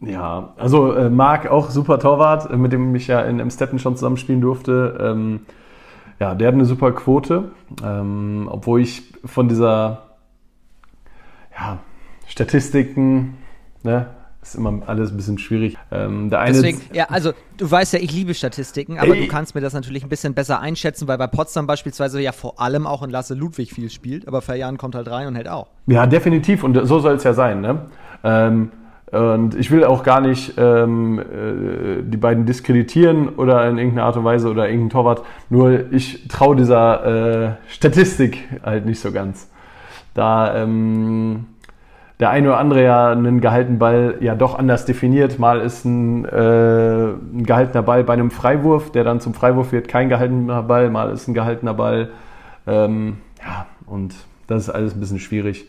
Ja, 0.00 0.52
also 0.56 0.92
äh, 0.92 1.08
Marc 1.08 1.46
auch 1.46 1.70
super 1.70 1.98
Torwart, 1.98 2.50
äh, 2.50 2.56
mit 2.56 2.72
dem 2.72 2.94
ich 2.94 3.06
ja 3.06 3.22
in 3.22 3.40
Emstetten 3.40 3.78
schon 3.78 3.96
zusammenspielen 3.96 4.40
durfte. 4.40 4.98
Ähm, 5.00 5.40
ja, 6.20 6.34
der 6.34 6.48
hat 6.48 6.54
eine 6.54 6.66
super 6.66 6.92
Quote, 6.92 7.50
ähm, 7.82 8.48
obwohl 8.50 8.80
ich 8.80 9.14
von 9.24 9.48
dieser 9.48 10.16
ja, 11.58 11.78
Statistiken, 12.26 13.38
ne, 13.82 14.08
ist 14.48 14.54
immer 14.54 14.82
alles 14.86 15.10
ein 15.10 15.16
bisschen 15.16 15.38
schwierig. 15.38 15.76
Ähm, 15.90 16.30
Deswegen, 16.30 16.80
ja, 16.92 17.06
also 17.06 17.32
du 17.56 17.70
weißt 17.70 17.94
ja, 17.94 17.98
ich 17.98 18.12
liebe 18.12 18.34
Statistiken, 18.34 18.98
aber 18.98 19.14
Ey. 19.14 19.22
du 19.22 19.28
kannst 19.28 19.54
mir 19.54 19.60
das 19.60 19.72
natürlich 19.72 20.02
ein 20.02 20.08
bisschen 20.08 20.34
besser 20.34 20.60
einschätzen, 20.60 21.08
weil 21.08 21.18
bei 21.18 21.26
Potsdam 21.26 21.66
beispielsweise 21.66 22.20
ja 22.20 22.32
vor 22.32 22.60
allem 22.60 22.86
auch 22.86 23.02
in 23.02 23.10
Lasse 23.10 23.34
Ludwig 23.34 23.72
viel 23.72 23.90
spielt, 23.90 24.28
aber 24.28 24.42
Verjan 24.42 24.78
kommt 24.78 24.94
halt 24.94 25.10
rein 25.10 25.26
und 25.26 25.34
hält 25.34 25.48
auch. 25.48 25.68
Ja, 25.86 26.06
definitiv 26.06 26.64
und 26.64 26.74
so 26.86 26.98
soll 27.00 27.14
es 27.14 27.24
ja 27.24 27.34
sein. 27.34 27.60
Ne? 27.60 27.86
Ähm, 28.24 28.70
und 29.12 29.54
ich 29.54 29.70
will 29.70 29.84
auch 29.84 30.02
gar 30.02 30.20
nicht 30.20 30.54
ähm, 30.56 31.20
äh, 31.20 32.02
die 32.02 32.16
beiden 32.16 32.44
diskreditieren 32.44 33.28
oder 33.30 33.68
in 33.68 33.78
irgendeiner 33.78 34.06
Art 34.06 34.16
und 34.16 34.24
Weise 34.24 34.50
oder 34.50 34.64
irgendeinen 34.64 34.90
Torwart. 34.90 35.22
Nur 35.48 35.92
ich 35.92 36.26
traue 36.26 36.56
dieser 36.56 37.46
äh, 37.46 37.52
Statistik 37.68 38.48
halt 38.64 38.84
nicht 38.84 38.98
so 38.98 39.12
ganz. 39.12 39.48
Da 40.14 40.56
ähm, 40.56 41.46
der 42.18 42.30
eine 42.30 42.48
oder 42.48 42.58
andere 42.58 42.82
ja 42.82 43.10
einen 43.10 43.40
gehaltenen 43.40 43.78
Ball 43.78 44.16
ja 44.20 44.34
doch 44.34 44.58
anders 44.58 44.86
definiert. 44.86 45.38
Mal 45.38 45.60
ist 45.60 45.84
ein, 45.84 46.24
äh, 46.24 47.08
ein 47.10 47.44
gehaltener 47.44 47.82
Ball 47.82 48.04
bei 48.04 48.14
einem 48.14 48.30
Freiwurf, 48.30 48.90
der 48.90 49.04
dann 49.04 49.20
zum 49.20 49.34
Freiwurf 49.34 49.72
wird, 49.72 49.88
kein 49.88 50.08
gehaltener 50.08 50.62
Ball. 50.62 50.88
Mal 50.88 51.10
ist 51.12 51.28
ein 51.28 51.34
gehaltener 51.34 51.74
Ball. 51.74 52.10
Ähm, 52.66 53.18
ja, 53.44 53.66
und 53.86 54.14
das 54.46 54.64
ist 54.64 54.70
alles 54.70 54.94
ein 54.94 55.00
bisschen 55.00 55.18
schwierig. 55.18 55.66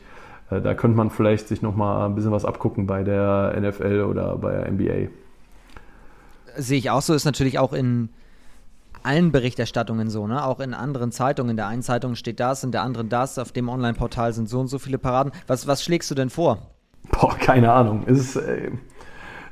Äh, 0.50 0.62
da 0.62 0.74
könnte 0.74 0.96
man 0.96 1.10
vielleicht 1.10 1.50
sich 1.50 1.62
nochmal 1.62 2.06
ein 2.06 2.16
bisschen 2.16 2.32
was 2.32 2.46
abgucken 2.46 2.88
bei 2.88 3.04
der 3.04 3.54
NFL 3.60 4.06
oder 4.10 4.38
bei 4.38 4.52
der 4.54 4.72
NBA. 4.72 5.10
Sehe 6.56 6.78
ich 6.78 6.90
auch 6.90 7.02
so, 7.02 7.14
ist 7.14 7.26
natürlich 7.26 7.60
auch 7.60 7.74
in 7.74 8.10
allen 9.08 9.32
Berichterstattungen 9.32 10.10
so, 10.10 10.28
ne? 10.28 10.46
Auch 10.46 10.60
in 10.60 10.74
anderen 10.74 11.12
Zeitungen. 11.12 11.52
In 11.52 11.58
der 11.58 11.68
einen 11.68 11.82
Zeitung 11.82 12.16
steht 12.16 12.40
das, 12.40 12.64
in 12.64 12.72
der 12.72 12.84
anderen 12.84 13.10
das, 13.10 13.40
auf 13.40 13.52
dem 13.52 13.70
Online-Portal 13.70 14.34
sind 14.34 14.50
so 14.50 14.60
und 14.60 14.68
so 14.68 14.80
viele 14.80 14.98
Paraden. 14.98 15.32
Was, 15.48 15.66
was 15.68 15.84
schlägst 15.84 16.12
du 16.12 16.16
denn 16.16 16.30
vor? 16.30 16.60
Boah, 17.12 17.36
keine 17.38 17.72
Ahnung. 17.72 18.04
Ist, 18.06 18.36
äh, 18.36 18.72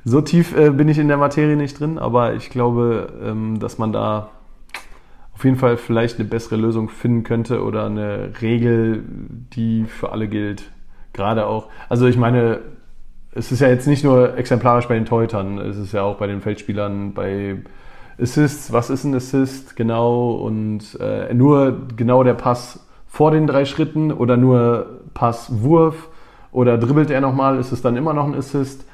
so 0.03 0.21
tief 0.21 0.55
äh, 0.55 0.69
bin 0.69 0.87
ich 0.87 0.99
in 0.99 1.07
der 1.07 1.17
Materie 1.17 1.55
nicht 1.55 1.79
drin, 1.79 1.97
aber 1.97 2.35
ich 2.35 2.51
glaube, 2.51 3.11
ähm, 3.23 3.59
dass 3.59 3.79
man 3.79 3.91
da 3.91 4.29
auf 5.33 5.43
jeden 5.43 5.57
Fall 5.57 5.77
vielleicht 5.77 6.19
eine 6.19 6.29
bessere 6.29 6.57
Lösung 6.57 6.89
finden 6.89 7.23
könnte 7.23 7.63
oder 7.63 7.87
eine 7.87 8.31
Regel, 8.41 9.03
die 9.07 9.85
für 9.85 10.11
alle 10.11 10.27
gilt. 10.27 10.71
Gerade 11.13 11.47
auch, 11.47 11.69
also 11.89 12.05
ich 12.05 12.17
meine, 12.17 12.59
es 13.31 13.51
ist 13.51 13.61
ja 13.61 13.67
jetzt 13.67 13.87
nicht 13.87 14.03
nur 14.03 14.37
exemplarisch 14.37 14.87
bei 14.87 14.93
den 14.93 15.05
Torhütern, 15.05 15.57
es 15.57 15.77
ist 15.77 15.91
ja 15.91 16.03
auch 16.03 16.17
bei 16.17 16.27
den 16.27 16.41
Feldspielern, 16.41 17.13
bei 17.13 17.57
Assists, 18.21 18.71
was 18.71 18.89
ist 18.89 19.03
ein 19.03 19.13
Assist 19.13 19.75
genau 19.75 20.31
und 20.31 20.97
äh, 20.99 21.33
nur 21.33 21.87
genau 21.95 22.23
der 22.23 22.33
Pass 22.33 22.79
vor 23.07 23.31
den 23.31 23.47
drei 23.47 23.65
Schritten 23.65 24.11
oder 24.11 24.37
nur 24.37 25.01
Passwurf 25.13 26.09
oder 26.51 26.77
dribbelt 26.77 27.11
er 27.11 27.21
nochmal, 27.21 27.59
ist 27.59 27.71
es 27.71 27.81
dann 27.81 27.97
immer 27.97 28.13
noch 28.13 28.25
ein 28.25 28.35
Assist 28.35 28.85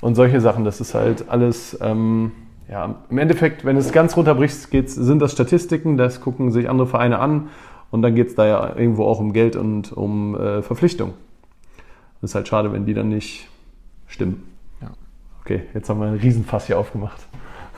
und 0.00 0.14
solche 0.14 0.40
Sachen. 0.40 0.64
Das 0.64 0.80
ist 0.80 0.94
halt 0.94 1.28
alles, 1.28 1.78
ähm, 1.80 2.32
ja, 2.70 2.96
im 3.10 3.18
Endeffekt, 3.18 3.64
wenn 3.64 3.76
es 3.76 3.92
ganz 3.92 4.16
runterbricht, 4.16 4.70
geht's, 4.70 4.94
sind 4.94 5.20
das 5.20 5.32
Statistiken, 5.32 5.96
das 5.96 6.20
gucken 6.20 6.52
sich 6.52 6.68
andere 6.68 6.86
Vereine 6.86 7.18
an 7.18 7.48
und 7.90 8.02
dann 8.02 8.14
geht 8.14 8.28
es 8.28 8.34
da 8.34 8.46
ja 8.46 8.76
irgendwo 8.76 9.04
auch 9.04 9.18
um 9.18 9.32
Geld 9.32 9.56
und 9.56 9.92
um 9.92 10.36
äh, 10.36 10.62
Verpflichtung. 10.62 11.14
Das 12.20 12.30
ist 12.30 12.34
halt 12.34 12.48
schade, 12.48 12.72
wenn 12.72 12.86
die 12.86 12.94
dann 12.94 13.08
nicht 13.08 13.48
stimmen. 14.06 14.44
Ja. 14.80 14.90
Okay, 15.40 15.62
jetzt 15.74 15.88
haben 15.88 16.00
wir 16.00 16.06
einen 16.06 16.18
Riesenfass 16.18 16.66
hier 16.66 16.78
aufgemacht. 16.78 17.26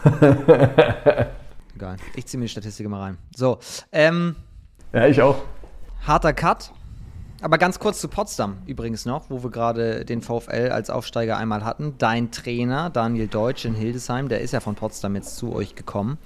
Egal. 1.74 1.96
Ich 2.14 2.26
ziehe 2.26 2.38
mir 2.38 2.44
die 2.44 2.50
Statistik 2.50 2.88
mal 2.88 3.00
rein. 3.00 3.18
So. 3.36 3.58
Ähm, 3.92 4.36
ja, 4.92 5.06
ich 5.06 5.20
auch. 5.20 5.36
Harter 6.06 6.32
Cut. 6.32 6.72
Aber 7.42 7.56
ganz 7.56 7.78
kurz 7.78 8.00
zu 8.00 8.08
Potsdam 8.08 8.58
übrigens 8.66 9.06
noch, 9.06 9.30
wo 9.30 9.42
wir 9.42 9.50
gerade 9.50 10.04
den 10.04 10.20
VfL 10.20 10.70
als 10.72 10.90
Aufsteiger 10.90 11.38
einmal 11.38 11.64
hatten. 11.64 11.94
Dein 11.96 12.30
Trainer, 12.30 12.90
Daniel 12.90 13.28
Deutsch 13.28 13.64
in 13.64 13.74
Hildesheim, 13.74 14.28
der 14.28 14.42
ist 14.42 14.52
ja 14.52 14.60
von 14.60 14.74
Potsdam 14.74 15.14
jetzt 15.14 15.36
zu 15.36 15.54
euch 15.54 15.74
gekommen. 15.74 16.18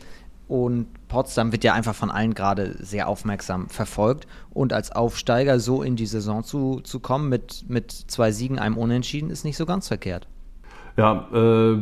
Und 0.48 0.88
Potsdam 1.08 1.52
wird 1.52 1.64
ja 1.64 1.72
einfach 1.72 1.94
von 1.94 2.10
allen 2.10 2.34
gerade 2.34 2.76
sehr 2.80 3.08
aufmerksam 3.08 3.68
verfolgt. 3.68 4.26
Und 4.50 4.72
als 4.72 4.90
Aufsteiger 4.90 5.60
so 5.60 5.82
in 5.82 5.96
die 5.96 6.06
Saison 6.06 6.42
zu, 6.42 6.80
zu 6.80 7.00
kommen 7.00 7.28
mit, 7.28 7.64
mit 7.68 7.92
zwei 7.92 8.32
Siegen, 8.32 8.58
einem 8.58 8.76
Unentschieden, 8.76 9.30
ist 9.30 9.44
nicht 9.44 9.56
so 9.56 9.66
ganz 9.66 9.88
verkehrt. 9.88 10.26
Ja, 10.96 11.28
äh, 11.32 11.78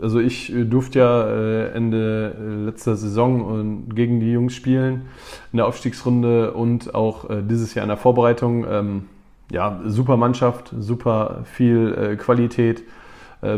also 0.00 0.20
ich 0.20 0.52
durfte 0.54 0.98
ja 0.98 1.26
äh, 1.26 1.70
Ende 1.72 2.64
letzter 2.66 2.96
Saison 2.96 3.88
gegen 3.94 4.20
die 4.20 4.32
Jungs 4.32 4.54
spielen 4.54 5.02
in 5.52 5.58
der 5.58 5.66
Aufstiegsrunde 5.66 6.52
und 6.52 6.94
auch 6.94 7.28
äh, 7.28 7.42
dieses 7.42 7.74
Jahr 7.74 7.84
in 7.84 7.88
der 7.88 7.96
Vorbereitung. 7.96 8.66
Ähm, 8.68 9.04
ja, 9.50 9.80
super 9.84 10.16
Mannschaft, 10.16 10.74
super 10.78 11.42
viel 11.44 11.94
äh, 11.94 12.16
Qualität, 12.16 12.82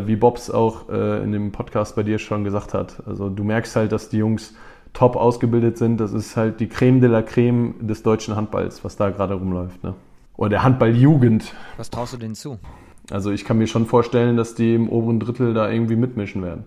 wie 0.05 0.17
Bobs 0.17 0.51
auch 0.51 0.89
in 0.89 1.31
dem 1.31 1.53
Podcast 1.53 1.95
bei 1.95 2.03
dir 2.03 2.19
schon 2.19 2.43
gesagt 2.43 2.73
hat. 2.73 3.01
Also 3.05 3.29
du 3.29 3.45
merkst 3.45 3.73
halt, 3.77 3.93
dass 3.93 4.09
die 4.09 4.17
Jungs 4.17 4.53
top 4.91 5.15
ausgebildet 5.15 5.77
sind. 5.77 6.01
Das 6.01 6.11
ist 6.11 6.35
halt 6.35 6.59
die 6.59 6.67
Creme 6.67 6.99
de 6.99 7.09
la 7.09 7.21
Creme 7.21 7.75
des 7.79 8.03
deutschen 8.03 8.35
Handballs, 8.35 8.83
was 8.83 8.97
da 8.97 9.11
gerade 9.11 9.35
rumläuft. 9.35 9.81
Ne? 9.85 9.93
Oder 10.35 10.49
der 10.49 10.63
Handballjugend. 10.63 11.53
Was 11.77 11.89
traust 11.89 12.13
du 12.13 12.17
denen 12.17 12.35
zu? 12.35 12.59
Also 13.09 13.31
ich 13.31 13.45
kann 13.45 13.57
mir 13.57 13.67
schon 13.67 13.85
vorstellen, 13.85 14.35
dass 14.35 14.55
die 14.55 14.75
im 14.75 14.89
oberen 14.89 15.19
Drittel 15.19 15.53
da 15.53 15.69
irgendwie 15.69 15.95
mitmischen 15.95 16.43
werden. 16.43 16.65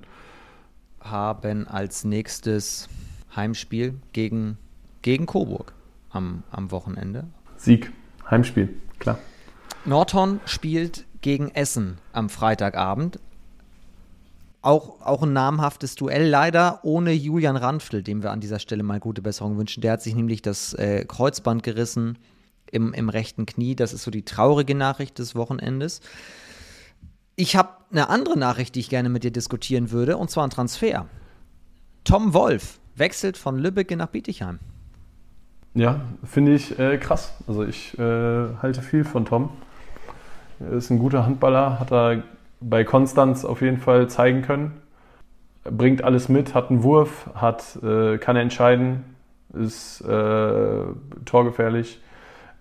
Haben 1.00 1.68
als 1.68 2.04
nächstes 2.04 2.88
Heimspiel 3.35 3.94
gegen, 4.12 4.56
gegen 5.02 5.26
Coburg 5.26 5.73
am, 6.11 6.42
am 6.50 6.70
Wochenende. 6.70 7.25
Sieg, 7.56 7.92
Heimspiel, 8.30 8.70
klar. 8.99 9.18
Norton 9.85 10.40
spielt 10.44 11.06
gegen 11.20 11.50
Essen 11.50 11.99
am 12.12 12.28
Freitagabend. 12.28 13.18
Auch, 14.62 15.00
auch 15.00 15.23
ein 15.23 15.32
namhaftes 15.32 15.94
Duell, 15.94 16.28
leider 16.28 16.80
ohne 16.82 17.12
Julian 17.12 17.56
Ranftl, 17.56 18.02
dem 18.02 18.23
wir 18.23 18.30
an 18.30 18.40
dieser 18.40 18.59
Stelle 18.59 18.82
mal 18.82 19.00
gute 19.00 19.23
Besserung 19.23 19.56
wünschen. 19.56 19.80
Der 19.80 19.92
hat 19.92 20.02
sich 20.02 20.14
nämlich 20.14 20.42
das 20.42 20.75
äh, 20.75 21.04
Kreuzband 21.06 21.62
gerissen 21.62 22.18
im, 22.73 22.93
im 22.93 23.09
rechten 23.09 23.47
Knie. 23.47 23.75
Das 23.75 23.93
ist 23.93 24.03
so 24.03 24.11
die 24.11 24.25
traurige 24.25 24.75
Nachricht 24.75 25.19
des 25.19 25.35
Wochenendes. 25.35 26.00
Ich 27.37 27.57
habe 27.57 27.71
eine 27.91 28.09
andere 28.09 28.39
Nachricht, 28.39 28.75
die 28.75 28.81
ich 28.81 28.91
gerne 28.91 29.09
mit 29.09 29.25
dir 29.25 29.31
diskutieren 29.31 29.91
würde, 29.91 30.17
und 30.17 30.31
zwar 30.31 30.45
ein 30.45 30.50
Transfer. 30.50 31.07
Tom 32.05 32.35
Wolf 32.35 32.79
wechselt 32.97 33.37
von 33.37 33.59
Lübeck 33.59 33.91
nach 33.97 34.09
Bietigheim. 34.09 34.59
Ja, 35.75 36.00
finde 36.25 36.55
ich 36.55 36.79
äh, 36.79 36.99
krass. 36.99 37.35
Also 37.47 37.65
ich 37.65 37.99
äh, 37.99 38.03
halte 38.03 38.83
viel 38.83 39.05
von 39.05 39.25
Tom. 39.25 39.50
Er 40.59 40.73
ist 40.73 40.91
ein 40.91 40.99
guter 40.99 41.25
Handballer, 41.25 41.79
hat 41.79 41.93
er 41.93 42.23
bei 42.61 42.85
Konstanz 42.85 43.45
auf 43.45 43.62
jeden 43.62 43.79
Fall 43.79 44.09
zeigen 44.09 44.43
können. 44.43 44.73
Bringt 45.65 46.03
alles 46.03 46.29
mit, 46.29 46.55
hat 46.55 46.71
einen 46.71 46.83
Wurf, 46.83 47.31
hat, 47.35 47.79
äh, 47.83 48.19
kann 48.19 48.37
entscheiden, 48.37 49.05
ist 49.55 50.00
äh, 50.03 50.85
torgefährlich 51.25 52.00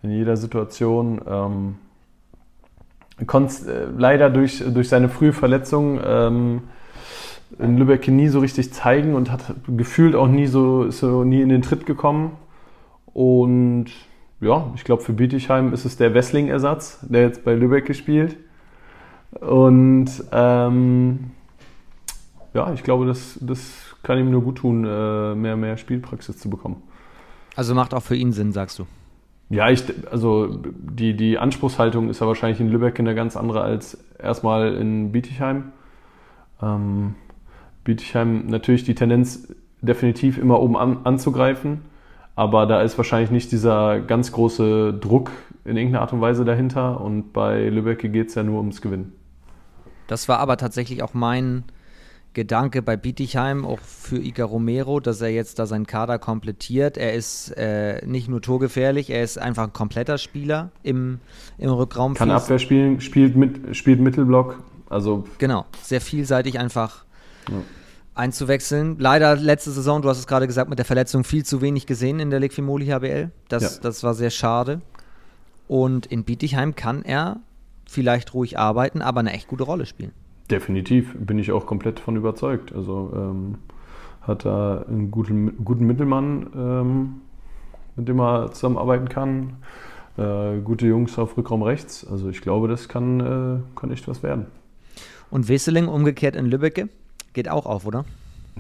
in 0.02 0.12
jeder 0.12 0.38
Situation. 0.38 1.22
Ähm, 1.28 1.76
konnte 3.28 3.72
äh, 3.72 3.88
leider 3.98 4.30
durch, 4.30 4.64
durch 4.66 4.90
seine 4.90 5.10
frühe 5.10 5.34
Verletzung 5.34 6.00
ähm, 6.04 6.62
in 7.58 7.78
Lübeck 7.78 8.08
nie 8.08 8.28
so 8.28 8.40
richtig 8.40 8.74
zeigen 8.74 9.16
und 9.16 9.32
hat 9.32 9.54
gefühlt 9.68 10.16
auch 10.16 10.28
nie 10.28 10.48
so, 10.48 10.84
ist 10.84 11.00
so 11.00 11.24
nie 11.24 11.42
in 11.42 11.50
den 11.50 11.62
Tritt 11.62 11.86
gekommen. 11.86 12.32
Und 13.14 13.88
ja, 14.40 14.72
ich 14.76 14.84
glaube, 14.84 15.02
für 15.02 15.14
Bietigheim 15.14 15.74
ist 15.74 15.86
es 15.86 15.98
der 15.98 16.14
Wessling-Ersatz, 16.14 17.00
der 17.02 17.24
jetzt 17.24 17.44
bei 17.44 17.54
Lübeck 17.54 17.86
gespielt. 17.86 18.38
Und 19.32 20.10
ähm, 20.32 21.32
ja, 22.54 22.72
ich 22.74 22.84
glaube, 22.84 23.06
das, 23.06 23.38
das 23.42 23.60
kann 24.04 24.18
ihm 24.18 24.32
nur 24.32 24.44
gut 24.44 24.60
tun, 24.60 24.86
äh, 24.86 25.36
mehr, 25.36 25.58
mehr 25.58 25.78
Spielpraxis 25.78 26.38
zu 26.38 26.50
bekommen. 26.50 26.82
Also 27.56 27.76
macht 27.76 27.94
auch 27.94 28.04
für 28.04 28.16
ihn 28.16 28.32
Sinn, 28.32 28.54
sagst 28.54 28.80
du? 28.80 28.86
Ja, 29.50 29.70
ich, 29.70 29.84
also 30.12 30.60
die, 30.64 31.16
die 31.16 31.40
Anspruchshaltung 31.40 32.10
ist 32.10 32.22
ja 32.22 32.28
wahrscheinlich 32.28 32.60
in 32.60 32.70
Lübeck 32.70 33.00
eine 33.00 33.16
ganz 33.16 33.36
andere 33.36 33.62
als 33.62 33.98
erstmal 34.20 34.76
in 34.76 35.12
Bietigheim. 35.12 35.72
Ähm, 36.62 37.16
Bietigheim 37.84 38.48
natürlich 38.48 38.84
die 38.84 38.94
Tendenz 38.94 39.54
definitiv 39.82 40.38
immer 40.38 40.60
oben 40.60 40.78
an, 40.78 41.00
anzugreifen, 41.04 41.82
aber 42.36 42.68
da 42.68 42.82
ist 42.82 42.98
wahrscheinlich 42.98 43.32
nicht 43.32 43.52
dieser 43.52 44.00
ganz 44.02 44.32
große 44.32 44.94
Druck 44.94 45.32
in 45.66 45.78
irgendeiner 45.78 46.02
Art 46.02 46.14
und 46.14 46.22
Weise 46.22 46.46
dahinter 46.46 47.02
und 47.02 47.34
bei 47.34 47.70
Lübeck 47.70 48.00
geht 48.12 48.28
es 48.30 48.36
ja 48.36 48.44
nur 48.44 48.60
ums 48.60 48.82
Gewinnen. 48.82 49.14
Das 50.08 50.28
war 50.28 50.40
aber 50.40 50.58
tatsächlich 50.58 51.02
auch 51.02 51.14
mein 51.14 51.64
Gedanke 52.40 52.82
bei 52.82 52.96
Bietigheim, 52.96 53.66
auch 53.66 53.80
für 53.82 54.16
Ica 54.16 54.46
Romero, 54.46 55.02
dass 55.02 55.20
er 55.20 55.28
jetzt 55.28 55.60
da 55.60 55.66
seinen 55.66 55.86
Kader 55.86 56.20
komplettiert. 56.20 56.98
Er 56.98 57.14
ist 57.14 57.50
äh, 57.58 58.02
nicht 58.06 58.30
nur 58.30 58.42
torgefährlich, 58.42 59.10
er 59.10 59.24
ist 59.24 59.38
einfach 59.38 59.66
ein 59.66 59.74
kompletter 59.74 60.18
Spieler 60.18 60.72
im, 60.82 61.20
im 61.58 61.70
Rückraum. 61.70 62.14
Kann 62.14 62.32
Abwehr 62.32 62.58
spielen, 62.58 63.02
spielt, 63.02 63.36
mit, 63.36 63.76
spielt 63.76 64.00
Mittelblock. 64.00 64.64
Also 64.90 65.26
genau, 65.38 65.66
sehr 65.82 66.00
vielseitig 66.00 66.60
einfach 66.60 67.04
ja. 67.50 67.58
einzuwechseln. 68.16 68.96
Leider 69.00 69.36
letzte 69.36 69.72
Saison, 69.72 70.02
du 70.02 70.08
hast 70.08 70.20
es 70.20 70.26
gerade 70.26 70.48
gesagt, 70.48 70.70
mit 70.70 70.80
der 70.80 70.86
Verletzung 70.86 71.26
viel 71.26 71.44
zu 71.44 71.60
wenig 71.60 71.88
gesehen 71.88 72.22
in 72.22 72.30
der 72.30 72.40
Liquimoli 72.40 72.88
HBL. 72.88 73.32
Das, 73.50 73.64
ja. 73.64 73.82
das 73.82 74.02
war 74.02 74.14
sehr 74.14 74.30
schade. 74.30 74.80
Und 75.68 76.06
in 76.06 76.24
Bietigheim 76.24 76.74
kann 76.74 77.04
er 77.04 77.42
vielleicht 77.86 78.34
ruhig 78.34 78.58
arbeiten, 78.58 79.02
aber 79.02 79.20
eine 79.20 79.34
echt 79.34 79.50
gute 79.50 79.64
Rolle 79.64 79.86
spielen. 79.86 80.14
Definitiv, 80.52 81.16
bin 81.18 81.38
ich 81.38 81.52
auch 81.52 81.66
komplett 81.66 82.00
von 82.00 82.16
überzeugt. 82.16 82.74
Also 82.74 83.12
ähm, 83.16 83.56
hat 84.22 84.46
da 84.46 84.86
einen 84.88 85.12
guten, 85.12 85.64
guten 85.64 85.86
Mittelmann, 85.86 86.48
ähm, 86.56 87.22
mit 87.96 88.08
dem 88.08 88.20
er 88.20 88.52
zusammenarbeiten 88.52 89.10
kann. 89.10 89.58
Äh, 90.18 90.60
gute 90.62 90.88
Jungs 90.88 91.18
auf 91.20 91.38
Rückraum 91.38 91.62
rechts. 91.62 92.06
Also 92.10 92.30
ich 92.30 92.42
glaube, 92.42 92.68
das 92.68 92.90
kann, 92.90 93.20
äh, 93.20 93.80
kann 93.80 93.92
echt 93.92 94.08
was 94.08 94.24
werden. 94.24 94.48
Und 95.30 95.48
Wesseling 95.48 95.88
umgekehrt 95.88 96.36
in 96.36 96.46
Lübbecke 96.46 96.90
geht 97.34 97.50
auch 97.50 97.66
auf, 97.66 97.86
oder? 97.86 98.06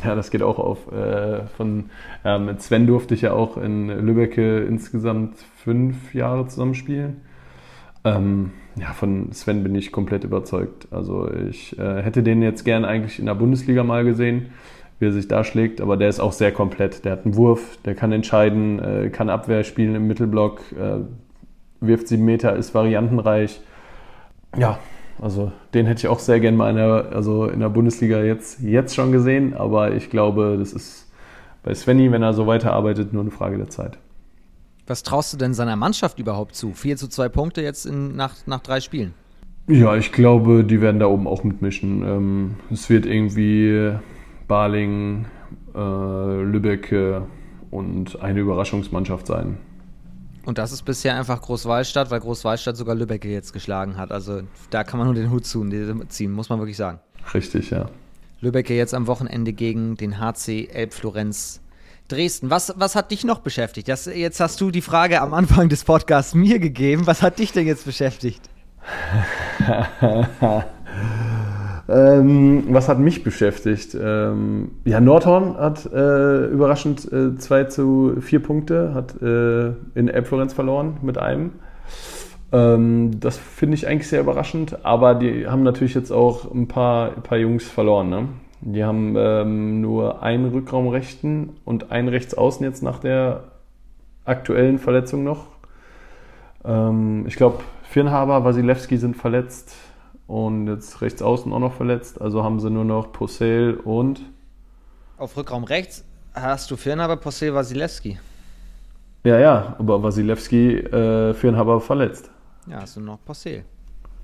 Ja, 0.03 0.15
das 0.15 0.31
geht 0.31 0.43
auch 0.43 0.59
auf. 0.59 0.91
Äh, 0.91 1.47
von, 1.57 1.89
ja, 2.23 2.37
mit 2.37 2.61
Sven 2.61 2.87
durfte 2.87 3.15
ich 3.15 3.21
ja 3.21 3.33
auch 3.33 3.57
in 3.57 3.87
Lübbecke 3.87 4.59
insgesamt 4.59 5.37
fünf 5.63 6.13
Jahre 6.13 6.47
zusammenspielen. 6.47 7.17
Ähm, 8.05 8.51
ja, 8.79 8.93
von 8.93 9.31
Sven 9.31 9.63
bin 9.63 9.75
ich 9.75 9.91
komplett 9.91 10.23
überzeugt. 10.23 10.87
Also 10.91 11.29
ich 11.31 11.77
äh, 11.77 12.01
hätte 12.01 12.23
den 12.23 12.41
jetzt 12.41 12.63
gern 12.63 12.85
eigentlich 12.85 13.19
in 13.19 13.25
der 13.25 13.35
Bundesliga 13.35 13.83
mal 13.83 14.03
gesehen, 14.03 14.47
wie 14.99 15.05
er 15.05 15.11
sich 15.11 15.27
da 15.27 15.43
schlägt, 15.43 15.81
aber 15.81 15.97
der 15.97 16.09
ist 16.09 16.19
auch 16.19 16.33
sehr 16.33 16.51
komplett. 16.51 17.05
Der 17.05 17.13
hat 17.13 17.25
einen 17.25 17.35
Wurf, 17.35 17.77
der 17.85 17.95
kann 17.95 18.11
entscheiden, 18.11 18.79
äh, 18.79 19.09
kann 19.09 19.29
Abwehr 19.29 19.63
spielen 19.63 19.95
im 19.95 20.07
Mittelblock, 20.07 20.59
äh, 20.73 20.99
wirft 21.79 22.07
sieben 22.07 22.25
Meter, 22.25 22.55
ist 22.55 22.73
variantenreich. 22.73 23.61
Ja, 24.57 24.79
also 25.21 25.51
den 25.73 25.85
hätte 25.85 25.99
ich 25.99 26.07
auch 26.07 26.19
sehr 26.19 26.39
gern 26.39 26.55
mal 26.55 26.69
in 26.69 26.77
der, 26.77 27.11
also 27.13 27.45
in 27.45 27.59
der 27.59 27.69
Bundesliga 27.69 28.21
jetzt, 28.23 28.61
jetzt 28.61 28.95
schon 28.95 29.11
gesehen, 29.11 29.53
aber 29.53 29.93
ich 29.93 30.09
glaube, 30.09 30.55
das 30.57 30.73
ist 30.73 31.11
bei 31.63 31.73
Svenny, 31.73 32.11
wenn 32.11 32.23
er 32.23 32.33
so 32.33 32.47
weiterarbeitet, 32.47 33.13
nur 33.13 33.21
eine 33.21 33.31
Frage 33.31 33.57
der 33.57 33.69
Zeit. 33.69 33.97
Was 34.89 35.03
traust 35.03 35.31
du 35.33 35.37
denn 35.37 35.53
seiner 35.53 35.75
Mannschaft 35.75 36.17
überhaupt 36.17 36.55
zu? 36.55 36.73
4 36.73 36.97
zu 36.97 37.07
2 37.07 37.29
Punkte 37.29 37.61
jetzt 37.61 37.85
in, 37.85 38.15
nach, 38.15 38.35
nach 38.47 38.59
drei 38.59 38.81
Spielen. 38.81 39.13
Ja, 39.67 39.95
ich 39.95 40.11
glaube, 40.11 40.63
die 40.63 40.81
werden 40.81 40.99
da 40.99 41.05
oben 41.05 41.27
auch 41.27 41.43
mitmischen. 41.43 42.01
Ähm, 42.01 42.55
es 42.71 42.89
wird 42.89 43.05
irgendwie 43.05 43.93
Baling, 44.47 45.27
äh, 45.75 46.41
Lübeck 46.41 46.91
äh, 46.91 47.21
und 47.69 48.19
eine 48.19 48.39
Überraschungsmannschaft 48.39 49.27
sein. 49.27 49.59
Und 50.47 50.57
das 50.57 50.71
ist 50.71 50.81
bisher 50.85 51.15
einfach 51.15 51.39
Großwallstadt, 51.39 52.09
weil 52.09 52.21
Großwallstadt 52.21 52.75
sogar 52.75 52.95
Lübeck 52.95 53.23
jetzt 53.25 53.53
geschlagen 53.53 53.95
hat. 53.95 54.11
Also 54.11 54.41
da 54.71 54.83
kann 54.83 54.97
man 54.97 55.05
nur 55.05 55.13
den 55.13 55.29
Hut 55.29 55.45
ziehen, 55.45 56.31
muss 56.31 56.49
man 56.49 56.57
wirklich 56.57 56.77
sagen. 56.77 56.99
Richtig, 57.31 57.69
ja. 57.69 57.91
Lübeck 58.41 58.71
jetzt 58.71 58.95
am 58.95 59.05
Wochenende 59.05 59.53
gegen 59.53 59.97
den 59.97 60.19
HC 60.19 60.69
Elbflorenz 60.73 61.61
Dresden. 62.09 62.49
Was, 62.49 62.73
was 62.77 62.95
hat 62.95 63.11
dich 63.11 63.23
noch 63.23 63.39
beschäftigt? 63.39 63.87
Das, 63.87 64.05
jetzt 64.05 64.39
hast 64.39 64.59
du 64.59 64.71
die 64.71 64.81
Frage 64.81 65.21
am 65.21 65.33
Anfang 65.33 65.69
des 65.69 65.83
Podcasts 65.83 66.33
mir 66.33 66.59
gegeben. 66.59 67.07
Was 67.07 67.21
hat 67.21 67.39
dich 67.39 67.51
denn 67.51 67.67
jetzt 67.67 67.85
beschäftigt? 67.85 68.49
ähm, 71.89 72.63
was 72.69 72.89
hat 72.89 72.99
mich 72.99 73.23
beschäftigt? 73.23 73.95
Ähm, 73.99 74.71
ja, 74.85 74.99
Nordhorn 74.99 75.55
hat 75.57 75.85
äh, 75.85 76.45
überraschend 76.47 77.01
2 77.01 77.59
äh, 77.59 77.69
zu 77.69 78.17
4 78.19 78.43
Punkte, 78.43 78.93
hat 78.93 79.21
äh, 79.21 79.69
in 79.95 80.07
Elbflorenz 80.07 80.53
verloren 80.53 80.97
mit 81.01 81.17
einem. 81.17 81.51
Ähm, 82.51 83.19
das 83.19 83.37
finde 83.37 83.75
ich 83.75 83.87
eigentlich 83.87 84.07
sehr 84.07 84.21
überraschend, 84.21 84.83
aber 84.83 85.13
die 85.15 85.47
haben 85.47 85.63
natürlich 85.63 85.93
jetzt 85.93 86.11
auch 86.11 86.51
ein 86.51 86.67
paar, 86.67 87.15
ein 87.15 87.21
paar 87.21 87.37
Jungs 87.37 87.67
verloren. 87.67 88.09
Ne? 88.09 88.27
Die 88.61 88.83
haben 88.83 89.15
ähm, 89.17 89.81
nur 89.81 90.21
einen 90.21 90.51
Rückraumrechten 90.51 91.57
und 91.63 91.91
einen 91.91 92.09
Rechtsaußen 92.09 92.65
jetzt 92.65 92.83
nach 92.83 92.99
der 92.99 93.45
aktuellen 94.25 94.79
Verletzung 94.79 95.23
noch. 95.23 95.47
Ähm, 96.65 97.25
ich 97.27 97.35
glaube, 97.35 97.63
Firnhaber, 97.83 98.43
Wasilewski 98.43 98.97
sind 98.97 99.15
verletzt 99.15 99.75
und 100.27 100.67
jetzt 100.67 101.01
Rechtsaußen 101.01 101.51
auch 101.51 101.59
noch 101.59 101.73
verletzt. 101.73 102.21
Also 102.21 102.43
haben 102.43 102.59
sie 102.59 102.69
nur 102.69 102.85
noch 102.85 103.11
Posel 103.11 103.77
und. 103.77 104.21
Auf 105.17 105.37
Rückraum 105.37 105.63
rechts 105.63 106.03
hast 106.33 106.69
du 106.69 106.77
Firnhaber, 106.77 107.17
Posel, 107.17 107.53
Wasilewski. 107.53 108.19
Ja, 109.23 109.39
ja, 109.39 109.75
aber 109.79 110.01
Wasilewski, 110.03 110.77
äh, 110.77 111.33
Firnhaber 111.33 111.81
verletzt. 111.81 112.29
Ja, 112.67 112.81
hast 112.81 112.97
du 112.97 113.01
noch 113.01 113.19
Posel. 113.25 113.63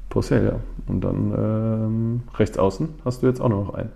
Posel, 0.09 0.45
ja. 0.45 0.59
Und 0.87 1.01
dann 1.01 1.33
ähm, 1.33 2.23
rechts 2.35 2.57
außen 2.57 2.89
hast 3.03 3.23
du 3.23 3.27
jetzt 3.27 3.41
auch 3.41 3.49
noch 3.49 3.73
einen. 3.73 3.91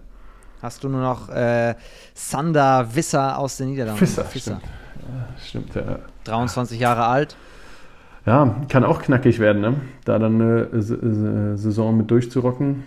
Hast 0.62 0.84
du 0.84 0.90
nur 0.90 1.02
noch 1.02 1.30
äh, 1.30 1.76
Sander 2.14 2.88
Wisser 2.94 3.38
aus 3.38 3.58
den 3.58 3.70
Niederlanden. 3.70 4.02
Visser, 4.02 4.26
Visser. 4.34 4.60
Stimmt. 5.46 5.74
Ja, 5.74 5.74
stimmt, 5.74 5.76
ja. 5.76 6.00
23 6.26 6.80
Jahre 6.80 7.06
alt. 7.06 7.36
Ja, 8.26 8.56
kann 8.68 8.84
auch 8.84 9.02
knackig 9.02 9.40
werden, 9.40 9.62
ne? 9.62 9.76
da 10.06 10.20
dann 10.20 10.42
eine 10.42 11.58
Saison 11.58 11.98
mit 11.98 12.12
durchzurocken. 12.12 12.84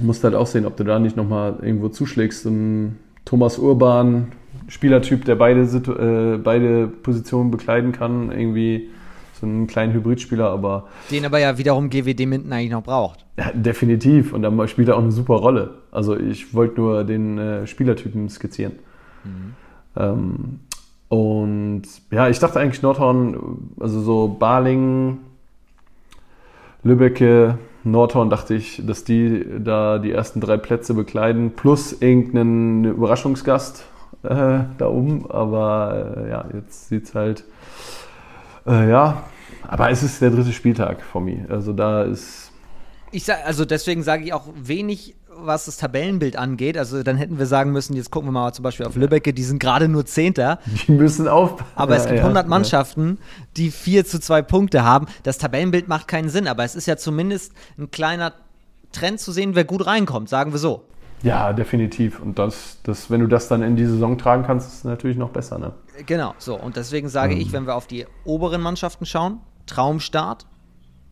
Musst 0.00 0.22
halt 0.22 0.34
auch 0.34 0.46
sehen, 0.46 0.66
ob 0.66 0.76
du 0.76 0.84
da 0.84 0.98
nicht 0.98 1.16
nochmal 1.16 1.56
irgendwo 1.62 1.88
zuschlägst. 1.88 2.46
Und 2.46 2.98
Thomas 3.24 3.58
Urban, 3.58 4.32
Spielertyp, 4.68 5.24
der 5.24 5.36
beide, 5.36 5.62
äh, 5.62 6.38
beide 6.38 6.86
Positionen 6.86 7.50
bekleiden 7.50 7.92
kann, 7.92 8.30
irgendwie 8.30 8.90
so 9.40 9.46
einen 9.46 9.66
kleinen 9.66 9.92
Hybridspieler, 9.92 10.48
aber. 10.50 10.88
Den 11.10 11.24
aber 11.24 11.38
ja 11.38 11.58
wiederum 11.58 11.90
GWD 11.90 12.26
Minden 12.26 12.52
eigentlich 12.52 12.70
noch 12.70 12.82
braucht. 12.82 13.24
Ja, 13.38 13.50
definitiv. 13.52 14.32
Und 14.32 14.42
dann 14.42 14.68
spielt 14.68 14.88
er 14.88 14.96
auch 14.96 15.02
eine 15.02 15.12
super 15.12 15.34
Rolle. 15.34 15.74
Also 15.90 16.16
ich 16.16 16.54
wollte 16.54 16.80
nur 16.80 17.04
den 17.04 17.38
äh, 17.38 17.66
Spielertypen 17.66 18.28
skizzieren. 18.28 18.74
Mhm. 19.24 19.54
Ähm, 19.96 20.60
und 21.08 21.82
ja, 22.12 22.28
ich 22.28 22.38
dachte 22.38 22.60
eigentlich 22.60 22.82
Nordhorn, 22.82 23.72
also 23.80 24.00
so 24.00 24.28
Baling, 24.28 25.18
Lübbecke, 26.84 27.58
Nordhorn 27.82 28.30
dachte 28.30 28.54
ich, 28.54 28.82
dass 28.86 29.04
die 29.04 29.44
da 29.58 29.98
die 29.98 30.12
ersten 30.12 30.40
drei 30.40 30.56
Plätze 30.56 30.94
bekleiden, 30.94 31.52
plus 31.56 32.00
irgendeinen 32.00 32.84
Überraschungsgast 32.84 33.84
äh, 34.22 34.60
da 34.78 34.86
oben. 34.86 35.30
Aber 35.30 36.16
äh, 36.16 36.30
ja, 36.30 36.44
jetzt 36.54 36.88
sieht 36.88 37.04
es 37.04 37.14
halt 37.14 37.44
äh, 38.66 38.88
ja, 38.88 39.24
aber 39.66 39.90
es 39.90 40.02
ist 40.02 40.20
der 40.20 40.30
dritte 40.30 40.52
Spieltag 40.52 41.02
von 41.02 41.24
mir. 41.24 41.46
Also 41.48 41.72
da 41.72 42.02
ist. 42.02 42.50
Ich 43.12 43.24
sag, 43.24 43.44
also 43.44 43.64
deswegen 43.64 44.02
sage 44.02 44.24
ich 44.24 44.32
auch 44.32 44.46
wenig, 44.54 45.16
was 45.28 45.64
das 45.64 45.76
Tabellenbild 45.76 46.36
angeht. 46.36 46.76
Also 46.78 47.02
dann 47.02 47.16
hätten 47.16 47.38
wir 47.38 47.46
sagen 47.46 47.72
müssen, 47.72 47.96
jetzt 47.96 48.10
gucken 48.10 48.28
wir 48.28 48.32
mal 48.32 48.52
zum 48.52 48.62
Beispiel 48.62 48.86
auf 48.86 48.96
Lübbecke, 48.96 49.32
die 49.32 49.42
sind 49.42 49.58
gerade 49.58 49.88
nur 49.88 50.06
Zehnter. 50.06 50.58
Die 50.86 50.92
müssen 50.92 51.28
auf. 51.28 51.64
Aber 51.74 51.96
es 51.96 52.04
gibt 52.04 52.16
ja, 52.16 52.22
100 52.22 52.46
Mannschaften, 52.48 53.18
die 53.56 53.70
4 53.70 54.04
zu 54.04 54.20
2 54.20 54.42
Punkte 54.42 54.84
haben. 54.84 55.06
Das 55.22 55.38
Tabellenbild 55.38 55.88
macht 55.88 56.08
keinen 56.08 56.28
Sinn, 56.28 56.46
aber 56.46 56.64
es 56.64 56.74
ist 56.74 56.86
ja 56.86 56.96
zumindest 56.96 57.52
ein 57.78 57.90
kleiner 57.90 58.32
Trend 58.92 59.20
zu 59.20 59.32
sehen, 59.32 59.54
wer 59.54 59.64
gut 59.64 59.86
reinkommt, 59.86 60.28
sagen 60.28 60.52
wir 60.52 60.58
so. 60.58 60.84
Ja, 61.22 61.52
definitiv. 61.52 62.20
Und 62.20 62.38
das, 62.38 62.78
das, 62.82 63.10
wenn 63.10 63.20
du 63.20 63.26
das 63.26 63.48
dann 63.48 63.62
in 63.62 63.76
die 63.76 63.84
Saison 63.84 64.16
tragen 64.16 64.42
kannst, 64.44 64.68
ist 64.68 64.74
es 64.78 64.84
natürlich 64.84 65.16
noch 65.16 65.30
besser. 65.30 65.58
Ne? 65.58 65.72
Genau, 66.06 66.34
so. 66.38 66.58
Und 66.58 66.76
deswegen 66.76 67.08
sage 67.08 67.34
ähm. 67.34 67.40
ich, 67.40 67.52
wenn 67.52 67.66
wir 67.66 67.74
auf 67.74 67.86
die 67.86 68.06
oberen 68.24 68.60
Mannschaften 68.62 69.06
schauen, 69.06 69.40
Traumstart. 69.66 70.46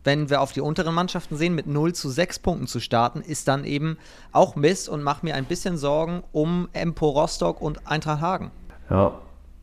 Wenn 0.04 0.30
wir 0.30 0.40
auf 0.40 0.52
die 0.52 0.60
unteren 0.60 0.94
Mannschaften 0.94 1.36
sehen, 1.36 1.54
mit 1.54 1.66
0 1.66 1.92
zu 1.92 2.08
6 2.08 2.38
Punkten 2.38 2.66
zu 2.66 2.80
starten, 2.80 3.20
ist 3.20 3.46
dann 3.48 3.64
eben 3.64 3.98
auch 4.32 4.56
Mist 4.56 4.88
und 4.88 5.02
macht 5.02 5.22
mir 5.22 5.34
ein 5.34 5.44
bisschen 5.44 5.76
Sorgen 5.76 6.22
um 6.32 6.68
Empo 6.72 7.10
Rostock 7.10 7.60
und 7.60 7.86
Eintracht 7.86 8.22
Hagen. 8.22 8.50
Ja, 8.88 9.12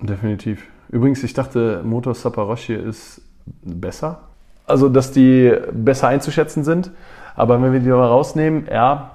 definitiv. 0.02 0.68
Übrigens, 0.90 1.24
ich 1.24 1.34
dachte, 1.34 1.82
Motor 1.84 2.14
Saparoschi 2.14 2.74
ist 2.74 3.22
besser. 3.64 4.22
Also, 4.68 4.90
dass 4.90 5.12
die 5.12 5.52
besser 5.72 6.10
einzuschätzen 6.10 6.64
sind. 6.64 6.92
Aber 7.36 7.62
wenn 7.62 7.74
wir 7.74 7.80
die 7.80 7.90
mal 7.90 8.08
rausnehmen, 8.08 8.68
ja, 8.72 9.15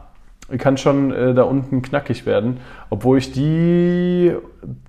kann 0.58 0.76
schon 0.76 1.12
äh, 1.12 1.34
da 1.34 1.42
unten 1.42 1.82
knackig 1.82 2.26
werden. 2.26 2.58
Obwohl 2.88 3.18
ich 3.18 3.32
die 3.32 4.34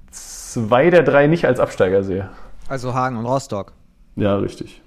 zwei 0.10 0.90
der 0.90 1.04
drei 1.04 1.28
nicht 1.28 1.46
als 1.46 1.60
Absteiger 1.60 2.04
sehe. 2.04 2.30
Also 2.68 2.94
Hagen 2.94 3.18
und 3.18 3.26
Rostock. 3.26 3.74
Ja, 4.16 4.38
richtig. 4.38 4.82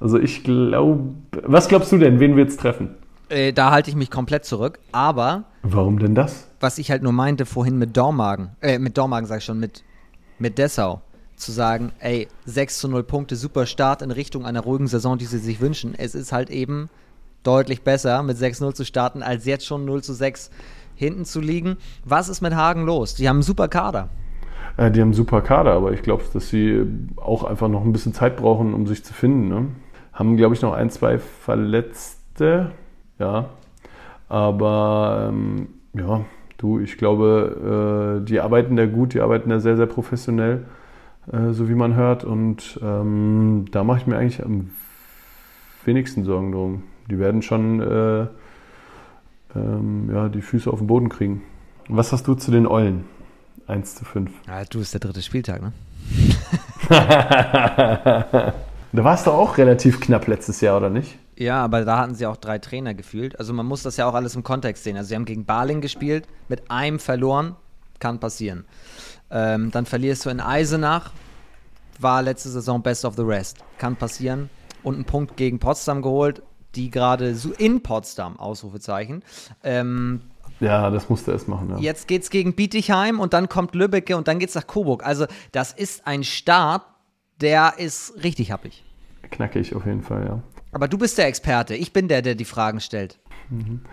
Also 0.00 0.18
ich 0.18 0.44
glaube. 0.44 1.14
Was 1.42 1.68
glaubst 1.68 1.92
du 1.92 1.98
denn, 1.98 2.20
wen 2.20 2.36
wir 2.36 2.44
jetzt 2.44 2.60
treffen? 2.60 2.94
Äh, 3.28 3.52
da 3.52 3.70
halte 3.70 3.90
ich 3.90 3.96
mich 3.96 4.10
komplett 4.10 4.44
zurück. 4.44 4.78
Aber. 4.92 5.44
Warum 5.62 5.98
denn 5.98 6.14
das? 6.14 6.48
Was 6.60 6.78
ich 6.78 6.90
halt 6.90 7.02
nur 7.02 7.12
meinte 7.12 7.46
vorhin 7.46 7.76
mit 7.78 7.96
Dormagen, 7.96 8.50
äh, 8.60 8.78
mit 8.78 8.96
Dormagen 8.96 9.26
sag 9.26 9.38
ich 9.38 9.44
schon, 9.44 9.58
mit, 9.58 9.82
mit 10.38 10.58
Dessau, 10.58 11.02
zu 11.36 11.52
sagen, 11.52 11.92
ey, 11.98 12.28
6 12.46 12.78
zu 12.78 12.88
0 12.88 13.02
Punkte, 13.02 13.36
super 13.36 13.66
Start 13.66 14.02
in 14.02 14.10
Richtung 14.10 14.46
einer 14.46 14.60
ruhigen 14.60 14.86
Saison, 14.86 15.18
die 15.18 15.26
sie 15.26 15.38
sich 15.38 15.60
wünschen. 15.60 15.94
Es 15.96 16.14
ist 16.14 16.32
halt 16.32 16.50
eben 16.50 16.88
deutlich 17.46 17.82
besser, 17.82 18.22
mit 18.22 18.36
6-0 18.36 18.74
zu 18.74 18.84
starten, 18.84 19.22
als 19.22 19.44
jetzt 19.44 19.66
schon 19.66 19.84
0 19.84 20.02
zu 20.02 20.12
6 20.12 20.50
hinten 20.96 21.24
zu 21.24 21.40
liegen. 21.40 21.76
Was 22.04 22.28
ist 22.28 22.40
mit 22.40 22.54
Hagen 22.54 22.84
los? 22.84 23.14
Die 23.14 23.28
haben 23.28 23.36
einen 23.36 23.42
super 23.42 23.68
Kader. 23.68 24.08
Äh, 24.76 24.90
die 24.90 25.00
haben 25.00 25.08
einen 25.08 25.14
super 25.14 25.42
Kader, 25.42 25.72
aber 25.72 25.92
ich 25.92 26.02
glaube, 26.02 26.24
dass 26.32 26.48
sie 26.48 26.82
auch 27.16 27.44
einfach 27.44 27.68
noch 27.68 27.84
ein 27.84 27.92
bisschen 27.92 28.14
Zeit 28.14 28.36
brauchen, 28.36 28.74
um 28.74 28.86
sich 28.86 29.04
zu 29.04 29.14
finden. 29.14 29.48
Ne? 29.48 29.66
Haben, 30.12 30.36
glaube 30.36 30.54
ich, 30.54 30.62
noch 30.62 30.72
ein, 30.72 30.90
zwei 30.90 31.18
Verletzte. 31.18 32.72
Ja. 33.18 33.50
Aber 34.28 35.28
ähm, 35.28 35.68
ja, 35.94 36.24
du, 36.58 36.80
ich 36.80 36.98
glaube, 36.98 38.20
äh, 38.22 38.24
die 38.24 38.40
arbeiten 38.40 38.76
da 38.76 38.86
gut, 38.86 39.14
die 39.14 39.20
arbeiten 39.20 39.50
da 39.50 39.60
sehr, 39.60 39.76
sehr 39.76 39.86
professionell, 39.86 40.64
äh, 41.30 41.52
so 41.52 41.68
wie 41.68 41.74
man 41.74 41.94
hört. 41.94 42.24
Und 42.24 42.80
ähm, 42.82 43.66
da 43.70 43.84
mache 43.84 43.98
ich 43.98 44.06
mir 44.06 44.16
eigentlich 44.16 44.44
am 44.44 44.70
wenigsten 45.84 46.24
Sorgen 46.24 46.50
drum 46.50 46.82
die 47.10 47.18
werden 47.18 47.42
schon 47.42 47.80
äh, 47.80 48.26
ähm, 49.54 50.10
ja, 50.12 50.28
die 50.28 50.42
Füße 50.42 50.70
auf 50.70 50.78
den 50.78 50.86
Boden 50.86 51.08
kriegen. 51.08 51.42
Was 51.88 52.12
hast 52.12 52.26
du 52.26 52.34
zu 52.34 52.50
den 52.50 52.66
Eulen? 52.66 53.04
1 53.66 53.96
zu 53.96 54.04
5. 54.04 54.30
Ja, 54.46 54.64
du 54.70 54.78
bist 54.78 54.92
der 54.94 55.00
dritte 55.00 55.22
Spieltag, 55.22 55.62
ne? 55.62 55.72
da 56.88 58.54
warst 58.92 59.26
du 59.26 59.32
auch 59.32 59.58
relativ 59.58 60.00
knapp 60.00 60.26
letztes 60.28 60.60
Jahr, 60.60 60.76
oder 60.76 60.90
nicht? 60.90 61.18
Ja, 61.36 61.62
aber 61.64 61.84
da 61.84 61.98
hatten 61.98 62.14
sie 62.14 62.26
auch 62.26 62.36
drei 62.36 62.58
Trainer 62.58 62.94
gefühlt. 62.94 63.38
Also 63.38 63.52
man 63.52 63.66
muss 63.66 63.82
das 63.82 63.96
ja 63.96 64.08
auch 64.08 64.14
alles 64.14 64.36
im 64.36 64.42
Kontext 64.42 64.84
sehen. 64.84 64.96
Also 64.96 65.08
sie 65.08 65.16
haben 65.16 65.24
gegen 65.24 65.44
Baling 65.44 65.80
gespielt, 65.80 66.26
mit 66.48 66.70
einem 66.70 66.98
verloren, 66.98 67.56
kann 67.98 68.20
passieren. 68.20 68.64
Ähm, 69.30 69.70
dann 69.70 69.84
verlierst 69.84 70.24
du 70.24 70.30
in 70.30 70.40
Eisenach, 70.40 71.10
war 71.98 72.22
letzte 72.22 72.48
Saison 72.48 72.82
Best 72.82 73.04
of 73.04 73.16
the 73.16 73.22
Rest, 73.22 73.58
kann 73.78 73.96
passieren. 73.96 74.48
Und 74.82 74.94
einen 74.94 75.04
Punkt 75.04 75.36
gegen 75.36 75.58
Potsdam 75.58 76.00
geholt, 76.00 76.42
die 76.76 76.90
gerade 76.90 77.34
so 77.34 77.52
in 77.52 77.82
Potsdam, 77.82 78.38
Ausrufezeichen. 78.38 79.22
Ähm, 79.64 80.20
ja, 80.60 80.90
das 80.90 81.08
musste 81.08 81.30
er 81.30 81.34
erst 81.34 81.48
machen. 81.48 81.70
Ja. 81.70 81.78
Jetzt 81.78 82.08
es 82.08 82.30
gegen 82.30 82.54
Bietigheim 82.54 83.20
und 83.20 83.32
dann 83.32 83.48
kommt 83.48 83.74
Lübbecke 83.74 84.16
und 84.16 84.28
dann 84.28 84.38
geht 84.38 84.48
es 84.48 84.54
nach 84.54 84.66
Coburg. 84.66 85.04
Also, 85.04 85.26
das 85.52 85.72
ist 85.72 86.06
ein 86.06 86.24
Start, 86.24 86.84
der 87.40 87.74
ist 87.78 88.22
richtig 88.22 88.52
happig. 88.52 88.84
Knackig 89.30 89.74
auf 89.74 89.84
jeden 89.84 90.02
Fall, 90.02 90.24
ja. 90.24 90.42
Aber 90.72 90.88
du 90.88 90.98
bist 90.98 91.18
der 91.18 91.26
Experte. 91.26 91.74
Ich 91.74 91.92
bin 91.92 92.08
der, 92.08 92.22
der 92.22 92.34
die 92.34 92.44
Fragen 92.44 92.80
stellt. 92.80 93.18
Mhm. 93.50 93.80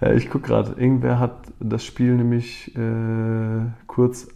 Ja, 0.00 0.12
ich 0.12 0.30
gucke 0.30 0.46
gerade. 0.46 0.80
Irgendwer 0.80 1.18
hat 1.18 1.52
das 1.58 1.84
Spiel 1.84 2.14
nämlich 2.14 2.74
äh, 2.76 3.66
kurz 3.88 4.28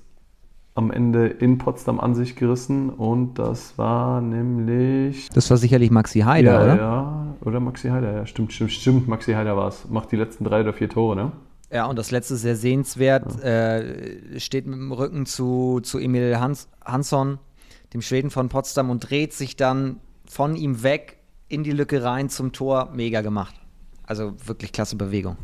am 0.78 0.92
Ende 0.92 1.26
in 1.26 1.58
Potsdam 1.58 1.98
an 1.98 2.14
sich 2.14 2.36
gerissen 2.36 2.88
und 2.88 3.34
das 3.34 3.76
war 3.76 4.20
nämlich. 4.20 5.28
Das 5.30 5.50
war 5.50 5.56
sicherlich 5.56 5.90
Maxi 5.90 6.20
Heider, 6.20 6.52
ja, 6.52 6.62
oder? 6.62 6.76
Ja, 6.76 7.26
oder 7.40 7.60
Maxi 7.60 7.88
Heider, 7.88 8.12
ja, 8.14 8.26
stimmt, 8.26 8.52
stimmt, 8.52 8.70
stimmt. 8.70 9.08
Maxi 9.08 9.32
Heider 9.32 9.56
war 9.56 9.68
es. 9.68 9.88
Macht 9.90 10.12
die 10.12 10.16
letzten 10.16 10.44
drei 10.44 10.60
oder 10.60 10.72
vier 10.72 10.88
Tore, 10.88 11.16
ne? 11.16 11.32
Ja, 11.70 11.86
und 11.86 11.98
das 11.98 12.12
letzte 12.12 12.36
sehr 12.36 12.54
sehenswert, 12.54 13.26
ja. 13.42 13.78
äh, 13.78 14.40
steht 14.40 14.66
mit 14.66 14.76
dem 14.76 14.92
Rücken 14.92 15.26
zu, 15.26 15.80
zu 15.82 15.98
Emil 15.98 16.38
Hans, 16.38 16.68
Hansson, 16.82 17.38
dem 17.92 18.00
Schweden 18.00 18.30
von 18.30 18.48
Potsdam, 18.48 18.88
und 18.88 19.10
dreht 19.10 19.32
sich 19.32 19.56
dann 19.56 19.96
von 20.26 20.54
ihm 20.54 20.84
weg 20.84 21.18
in 21.48 21.64
die 21.64 21.72
Lücke 21.72 22.04
rein 22.04 22.28
zum 22.28 22.52
Tor. 22.52 22.90
Mega 22.94 23.20
gemacht. 23.20 23.54
Also 24.06 24.34
wirklich 24.46 24.72
klasse 24.72 24.94
Bewegung. 24.94 25.36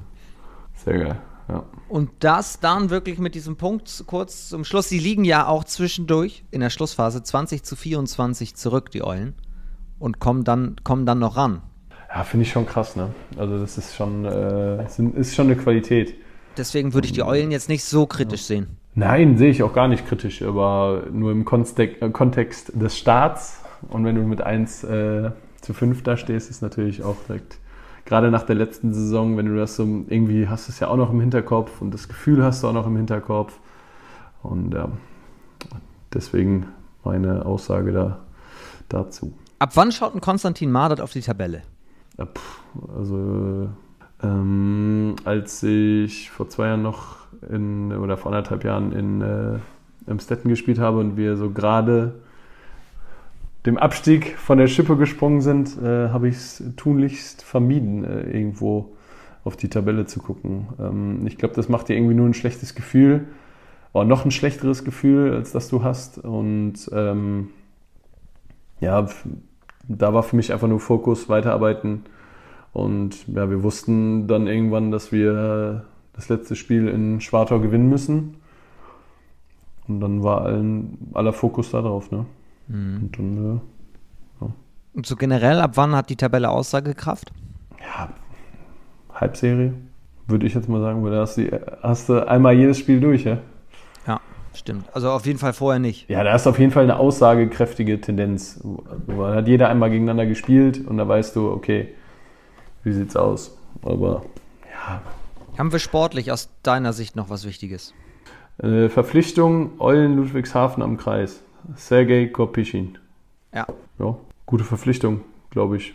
Sehr 0.74 0.98
geil. 0.98 1.16
Ja. 1.48 1.64
Und 1.88 2.10
das 2.20 2.60
dann 2.60 2.90
wirklich 2.90 3.18
mit 3.18 3.34
diesem 3.34 3.56
Punkt 3.56 4.04
kurz 4.06 4.48
zum 4.48 4.64
Schluss. 4.64 4.88
Sie 4.88 4.98
liegen 4.98 5.24
ja 5.24 5.46
auch 5.46 5.64
zwischendurch 5.64 6.44
in 6.50 6.60
der 6.60 6.70
Schlussphase 6.70 7.22
20 7.22 7.62
zu 7.62 7.76
24 7.76 8.54
zurück, 8.54 8.90
die 8.90 9.04
Eulen. 9.04 9.34
Und 9.98 10.18
kommen 10.18 10.44
dann, 10.44 10.76
kommen 10.82 11.06
dann 11.06 11.18
noch 11.18 11.36
ran. 11.36 11.62
Ja, 12.14 12.24
finde 12.24 12.44
ich 12.44 12.52
schon 12.52 12.66
krass, 12.66 12.96
ne? 12.96 13.10
Also 13.36 13.58
das 13.58 13.78
ist 13.78 13.94
schon, 13.94 14.24
äh, 14.24 14.84
ist 15.16 15.34
schon 15.34 15.46
eine 15.46 15.56
Qualität. 15.56 16.14
Deswegen 16.56 16.94
würde 16.94 17.06
ich 17.06 17.12
die 17.12 17.22
Eulen 17.22 17.50
jetzt 17.50 17.68
nicht 17.68 17.84
so 17.84 18.06
kritisch 18.06 18.42
ja. 18.42 18.46
sehen. 18.56 18.76
Nein, 18.94 19.36
sehe 19.36 19.50
ich 19.50 19.62
auch 19.62 19.72
gar 19.72 19.88
nicht 19.88 20.06
kritisch, 20.06 20.42
aber 20.42 21.04
nur 21.10 21.32
im 21.32 21.42
äh, 21.42 22.10
Kontext 22.10 22.72
des 22.74 22.96
Staats. 22.96 23.60
Und 23.88 24.04
wenn 24.04 24.14
du 24.14 24.22
mit 24.22 24.40
1 24.40 24.84
äh, 24.84 25.30
zu 25.60 25.74
5 25.74 26.02
da 26.02 26.16
stehst, 26.16 26.50
ist 26.50 26.62
natürlich 26.62 27.02
auch 27.02 27.16
direkt 27.26 27.58
gerade 28.04 28.30
nach 28.30 28.42
der 28.42 28.56
letzten 28.56 28.92
Saison, 28.92 29.36
wenn 29.36 29.46
du 29.46 29.56
das 29.56 29.76
so 29.76 29.84
irgendwie 30.08 30.48
hast, 30.48 30.68
es 30.68 30.80
ja 30.80 30.88
auch 30.88 30.96
noch 30.96 31.10
im 31.10 31.20
Hinterkopf 31.20 31.80
und 31.80 31.92
das 31.92 32.08
Gefühl 32.08 32.42
hast 32.42 32.62
du 32.62 32.68
auch 32.68 32.72
noch 32.72 32.86
im 32.86 32.96
Hinterkopf. 32.96 33.58
Und 34.42 34.74
ja, 34.74 34.88
deswegen 36.12 36.66
meine 37.02 37.46
Aussage 37.46 37.92
da, 37.92 38.20
dazu. 38.88 39.32
Ab 39.58 39.70
wann 39.74 39.92
schaut 39.92 40.14
ein 40.14 40.20
Konstantin 40.20 40.70
Mardert 40.70 41.00
auf 41.00 41.12
die 41.12 41.20
Tabelle? 41.20 41.62
Ja, 42.18 42.28
also, 42.96 43.68
ähm, 44.22 45.16
als 45.24 45.62
ich 45.62 46.30
vor 46.30 46.48
zwei 46.48 46.68
Jahren 46.68 46.82
noch 46.82 47.16
in, 47.50 47.92
oder 47.92 48.16
vor 48.16 48.32
anderthalb 48.32 48.64
Jahren 48.64 48.92
in 48.92 49.20
äh, 49.22 49.58
Amstetten 50.10 50.48
gespielt 50.48 50.78
habe 50.78 50.98
und 50.98 51.16
wir 51.16 51.36
so 51.36 51.50
gerade 51.50 52.20
dem 53.66 53.78
Abstieg 53.78 54.36
von 54.38 54.58
der 54.58 54.66
Schippe 54.66 54.96
gesprungen 54.96 55.40
sind, 55.40 55.78
äh, 55.82 56.08
habe 56.10 56.28
ich 56.28 56.36
es 56.36 56.62
tunlichst 56.76 57.42
vermieden, 57.42 58.04
äh, 58.04 58.30
irgendwo 58.30 58.94
auf 59.44 59.56
die 59.56 59.68
Tabelle 59.68 60.06
zu 60.06 60.20
gucken. 60.20 60.68
Ähm, 60.78 61.26
ich 61.26 61.38
glaube, 61.38 61.54
das 61.54 61.68
macht 61.68 61.88
dir 61.88 61.96
irgendwie 61.96 62.14
nur 62.14 62.26
ein 62.26 62.34
schlechtes 62.34 62.74
Gefühl 62.74 63.26
oder 63.92 64.04
noch 64.04 64.24
ein 64.24 64.30
schlechteres 64.30 64.84
Gefühl, 64.84 65.32
als 65.34 65.52
das 65.52 65.68
du 65.68 65.82
hast. 65.82 66.18
Und 66.18 66.90
ähm, 66.92 67.50
ja, 68.80 69.06
da 69.88 70.12
war 70.12 70.22
für 70.22 70.36
mich 70.36 70.52
einfach 70.52 70.68
nur 70.68 70.80
Fokus, 70.80 71.28
weiterarbeiten. 71.28 72.04
Und 72.72 73.26
ja, 73.28 73.48
wir 73.48 73.62
wussten 73.62 74.26
dann 74.26 74.46
irgendwann, 74.46 74.90
dass 74.90 75.12
wir 75.12 75.84
das 76.12 76.28
letzte 76.28 76.56
Spiel 76.56 76.88
in 76.88 77.20
Schwartau 77.20 77.60
gewinnen 77.60 77.88
müssen. 77.88 78.36
Und 79.86 80.00
dann 80.00 80.22
war 80.22 80.42
allen, 80.42 81.10
aller 81.14 81.32
Fokus 81.32 81.70
da 81.70 81.82
drauf. 81.82 82.10
Ne? 82.10 82.26
Mhm. 82.68 82.96
Und 83.02 83.18
dann, 83.18 83.44
ja. 83.44 83.60
Und 84.94 85.06
so 85.06 85.16
generell, 85.16 85.60
ab 85.60 85.72
wann 85.74 85.94
hat 85.94 86.08
die 86.08 86.16
Tabelle 86.16 86.50
Aussagekraft? 86.50 87.32
Ja, 87.80 88.10
Halbserie, 89.12 89.74
würde 90.26 90.46
ich 90.46 90.54
jetzt 90.54 90.68
mal 90.68 90.80
sagen, 90.80 91.04
weil 91.04 91.12
da 91.12 91.20
hast 91.20 91.36
du, 91.36 91.50
hast 91.82 92.08
du 92.08 92.26
einmal 92.26 92.54
jedes 92.54 92.78
Spiel 92.78 93.00
durch, 93.00 93.24
ja? 93.24 93.38
Ja, 94.06 94.20
stimmt. 94.54 94.84
Also 94.94 95.10
auf 95.10 95.26
jeden 95.26 95.38
Fall 95.38 95.52
vorher 95.52 95.80
nicht. 95.80 96.08
Ja, 96.08 96.22
da 96.22 96.34
ist 96.34 96.46
auf 96.46 96.58
jeden 96.58 96.70
Fall 96.70 96.84
eine 96.84 96.96
aussagekräftige 96.96 98.00
Tendenz. 98.00 98.60
Da 99.06 99.34
hat 99.34 99.48
jeder 99.48 99.68
einmal 99.68 99.90
gegeneinander 99.90 100.26
gespielt 100.26 100.86
und 100.86 100.96
da 100.96 101.06
weißt 101.06 101.34
du, 101.36 101.50
okay, 101.50 101.94
wie 102.84 102.92
sieht's 102.92 103.16
aus? 103.16 103.56
Aber 103.82 104.22
ja. 104.72 105.02
Haben 105.58 105.72
wir 105.72 105.78
sportlich 105.78 106.32
aus 106.32 106.50
deiner 106.62 106.92
Sicht 106.92 107.16
noch 107.16 107.30
was 107.30 107.46
Wichtiges? 107.46 107.94
Äh, 108.58 108.88
Verpflichtung 108.88 109.80
Eulen 109.80 110.16
Ludwigshafen 110.16 110.82
am 110.82 110.96
Kreis. 110.96 111.42
Sergei 111.76 112.26
Korpischin. 112.26 112.98
Ja. 113.52 113.66
Ja, 113.98 114.16
gute 114.46 114.64
Verpflichtung, 114.64 115.20
glaube 115.50 115.76
ich. 115.76 115.94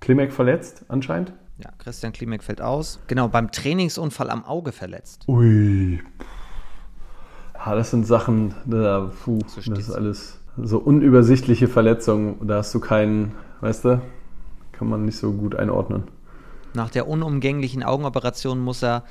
Klimek 0.00 0.32
verletzt 0.32 0.84
anscheinend. 0.88 1.32
Ja, 1.58 1.70
Christian 1.78 2.12
Klimek 2.12 2.42
fällt 2.42 2.60
aus. 2.60 3.00
Genau, 3.06 3.28
beim 3.28 3.52
Trainingsunfall 3.52 4.30
am 4.30 4.44
Auge 4.44 4.72
verletzt. 4.72 5.24
Ui. 5.28 6.00
Ja, 7.54 7.74
das 7.74 7.90
sind 7.90 8.06
Sachen, 8.06 8.54
da, 8.66 9.10
puh, 9.24 9.38
so 9.46 9.60
das 9.70 9.78
ist 9.78 9.90
alles 9.90 10.40
so 10.56 10.78
unübersichtliche 10.78 11.68
Verletzungen. 11.68 12.46
Da 12.46 12.56
hast 12.56 12.74
du 12.74 12.80
keinen, 12.80 13.32
weißt 13.60 13.84
du, 13.84 14.02
kann 14.72 14.88
man 14.88 15.04
nicht 15.04 15.16
so 15.16 15.32
gut 15.32 15.54
einordnen. 15.54 16.04
Nach 16.74 16.90
der 16.90 17.08
unumgänglichen 17.08 17.82
Augenoperation 17.84 18.60
muss 18.60 18.82
er 18.82 19.04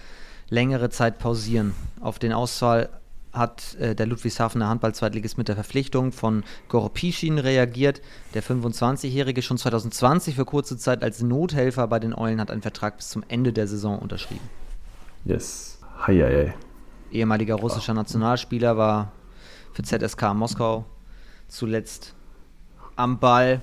längere 0.50 0.90
Zeit 0.90 1.20
pausieren. 1.20 1.74
Auf 2.02 2.20
den 2.20 2.34
Ausfall 2.34 2.90
hat 3.34 3.76
äh, 3.80 3.96
der 3.96 4.06
Ludwigshafener 4.06 4.70
Handball-Zweitligist 4.70 5.38
mit 5.38 5.48
der 5.48 5.56
Verpflichtung 5.56 6.12
von 6.12 6.44
Goropischin 6.70 7.40
reagiert. 7.40 8.02
Der 8.36 8.44
25-Jährige 8.44 9.42
schon 9.42 9.58
2020 9.58 10.36
für 10.36 10.46
kurze 10.46 10.78
Zeit 10.78 11.04
als 11.04 11.22
Nothelfer 11.22 11.88
bei 11.88 12.00
den 12.00 12.14
Eulen 12.14 12.40
hat 12.40 12.52
einen 12.52 12.62
Vertrag 12.62 12.98
bis 12.98 13.10
zum 13.10 13.24
Ende 13.28 13.52
der 13.52 13.68
Saison 13.68 13.98
unterschrieben. 13.98 14.48
Yes. 15.26 15.80
Hei, 16.06 16.16
hei, 16.18 16.46
hei. 16.46 16.54
Ehemaliger 17.12 17.56
russischer 17.56 17.94
Nationalspieler 17.94 18.78
war 18.78 19.12
für 19.74 19.84
ZSK 19.84 20.34
Moskau 20.34 20.86
zuletzt 21.48 22.16
am 22.96 23.20
Ball. 23.20 23.62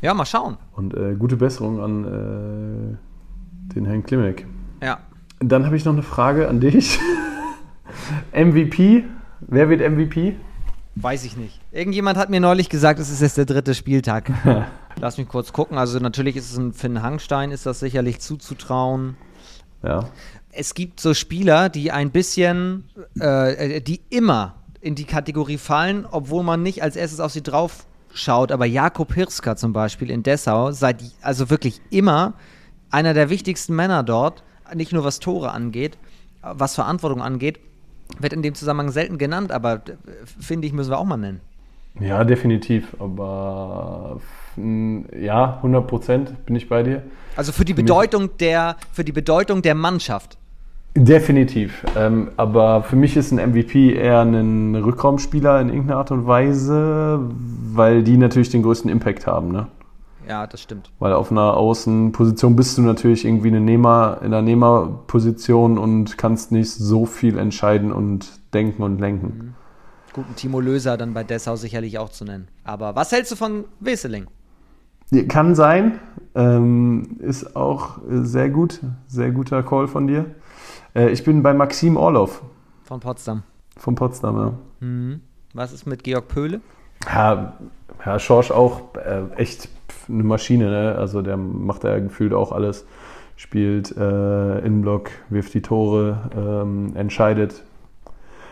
Ja, 0.00 0.14
mal 0.14 0.26
schauen. 0.26 0.56
Und 0.72 0.94
äh, 0.94 1.14
gute 1.18 1.36
Besserung 1.36 1.80
an 1.80 2.04
äh, 2.04 3.74
den 3.74 3.84
Herrn 3.84 4.04
Klimek. 4.04 4.46
Ja. 4.80 5.00
Dann 5.40 5.66
habe 5.66 5.76
ich 5.76 5.84
noch 5.84 5.92
eine 5.92 6.02
Frage 6.02 6.48
an 6.48 6.60
dich. 6.60 6.98
MVP? 8.32 9.04
Wer 9.40 9.68
wird 9.68 9.80
MVP? 9.80 10.36
Weiß 11.00 11.24
ich 11.24 11.36
nicht. 11.36 11.60
Irgendjemand 11.70 12.18
hat 12.18 12.28
mir 12.28 12.40
neulich 12.40 12.68
gesagt, 12.68 12.98
es 12.98 13.08
ist 13.08 13.20
jetzt 13.20 13.38
der 13.38 13.44
dritte 13.44 13.74
Spieltag. 13.74 14.32
Lass 15.00 15.16
mich 15.16 15.28
kurz 15.28 15.52
gucken. 15.52 15.78
Also 15.78 16.00
natürlich 16.00 16.34
ist 16.36 16.50
es 16.50 16.58
ein 16.58 16.72
Finn 16.72 17.02
Hangstein, 17.02 17.52
ist 17.52 17.66
das 17.66 17.78
sicherlich 17.78 18.18
zuzutrauen. 18.18 19.16
Ja. 19.84 20.08
Es 20.50 20.74
gibt 20.74 20.98
so 20.98 21.14
Spieler, 21.14 21.68
die 21.68 21.92
ein 21.92 22.10
bisschen, 22.10 22.84
äh, 23.20 23.80
die 23.80 24.00
immer 24.10 24.56
in 24.80 24.96
die 24.96 25.04
Kategorie 25.04 25.58
fallen, 25.58 26.04
obwohl 26.10 26.42
man 26.42 26.62
nicht 26.62 26.82
als 26.82 26.96
erstes 26.96 27.20
auf 27.20 27.30
sie 27.30 27.42
drauf 27.42 27.86
schaut. 28.12 28.50
Aber 28.50 28.66
Jakob 28.66 29.14
Hirska 29.14 29.54
zum 29.54 29.72
Beispiel 29.72 30.10
in 30.10 30.24
Dessau, 30.24 30.72
seit 30.72 31.04
also 31.22 31.48
wirklich 31.48 31.80
immer 31.90 32.34
einer 32.90 33.14
der 33.14 33.30
wichtigsten 33.30 33.76
Männer 33.76 34.02
dort, 34.02 34.42
nicht 34.74 34.92
nur 34.92 35.04
was 35.04 35.20
Tore 35.20 35.52
angeht, 35.52 35.96
was 36.42 36.74
Verantwortung 36.74 37.22
angeht 37.22 37.60
wird 38.18 38.32
in 38.32 38.42
dem 38.42 38.54
Zusammenhang 38.54 38.90
selten 38.90 39.18
genannt, 39.18 39.52
aber 39.52 39.74
äh, 39.74 39.80
finde 40.40 40.66
ich, 40.66 40.72
müssen 40.72 40.90
wir 40.90 40.98
auch 40.98 41.04
mal 41.04 41.16
nennen. 41.16 41.40
Ja, 42.00 42.24
definitiv. 42.24 42.96
Aber 43.00 44.20
ja, 44.56 45.56
100 45.56 45.86
Prozent 45.86 46.46
bin 46.46 46.56
ich 46.56 46.68
bei 46.68 46.82
dir. 46.82 47.02
Also 47.36 47.52
für 47.52 47.64
die 47.64 47.74
Bedeutung 47.74 48.36
der, 48.38 48.76
für 48.92 49.04
die 49.04 49.12
Bedeutung 49.12 49.62
der 49.62 49.74
Mannschaft. 49.74 50.36
Definitiv. 50.96 51.84
Ähm, 51.96 52.30
aber 52.36 52.82
für 52.82 52.96
mich 52.96 53.16
ist 53.16 53.30
ein 53.30 53.50
MVP 53.50 53.94
eher 53.94 54.22
ein 54.22 54.74
Rückraumspieler 54.74 55.60
in 55.60 55.68
irgendeiner 55.68 55.98
Art 55.98 56.10
und 56.10 56.26
Weise, 56.26 57.20
weil 57.72 58.02
die 58.02 58.16
natürlich 58.16 58.50
den 58.50 58.62
größten 58.62 58.90
Impact 58.90 59.26
haben. 59.26 59.52
Ne? 59.52 59.68
Ja, 60.28 60.46
das 60.46 60.60
stimmt. 60.60 60.90
Weil 60.98 61.14
auf 61.14 61.30
einer 61.30 61.56
Außenposition 61.56 62.54
bist 62.54 62.76
du 62.76 62.82
natürlich 62.82 63.24
irgendwie 63.24 63.48
eine 63.48 63.60
Nehmer, 63.60 64.18
in 64.20 64.26
einer 64.26 64.42
Nehmerposition 64.42 65.78
und 65.78 66.18
kannst 66.18 66.52
nicht 66.52 66.70
so 66.70 67.06
viel 67.06 67.38
entscheiden 67.38 67.92
und 67.92 68.38
denken 68.52 68.82
und 68.82 69.00
lenken. 69.00 69.26
Mhm. 69.26 69.54
Guten 70.12 70.34
Timo 70.36 70.60
Löser 70.60 70.96
dann 70.96 71.14
bei 71.14 71.24
Dessau 71.24 71.56
sicherlich 71.56 71.98
auch 71.98 72.10
zu 72.10 72.24
nennen. 72.24 72.48
Aber 72.64 72.94
was 72.94 73.10
hältst 73.12 73.32
du 73.32 73.36
von 73.36 73.64
Weseling? 73.80 74.26
Kann 75.28 75.54
sein. 75.54 75.98
Ähm, 76.34 77.16
ist 77.20 77.56
auch 77.56 77.98
sehr 78.08 78.50
gut. 78.50 78.80
Sehr 79.06 79.30
guter 79.30 79.62
Call 79.62 79.88
von 79.88 80.06
dir. 80.06 80.26
Äh, 80.94 81.10
ich 81.10 81.24
bin 81.24 81.42
bei 81.42 81.54
Maxim 81.54 81.96
Orlov. 81.96 82.42
Von 82.84 83.00
Potsdam. 83.00 83.44
Von 83.78 83.94
Potsdam, 83.94 84.36
ja. 84.36 84.52
Mhm. 84.80 85.20
Was 85.54 85.72
ist 85.72 85.86
mit 85.86 86.04
Georg 86.04 86.28
Pöhle? 86.28 86.60
Ja, 87.06 87.54
Herr 87.98 88.18
Schorsch 88.18 88.50
auch 88.50 88.94
äh, 88.96 89.22
echt 89.36 89.70
eine 90.08 90.22
Maschine, 90.22 90.70
ne? 90.70 90.94
Also 90.96 91.22
der 91.22 91.36
macht 91.36 91.84
ja 91.84 91.98
gefühlt 91.98 92.32
auch 92.32 92.52
alles. 92.52 92.86
Spielt 93.36 93.96
äh, 93.96 94.58
Innenblock, 94.58 95.10
wirft 95.28 95.54
die 95.54 95.62
Tore, 95.62 96.30
ähm, 96.36 96.96
entscheidet. 96.96 97.62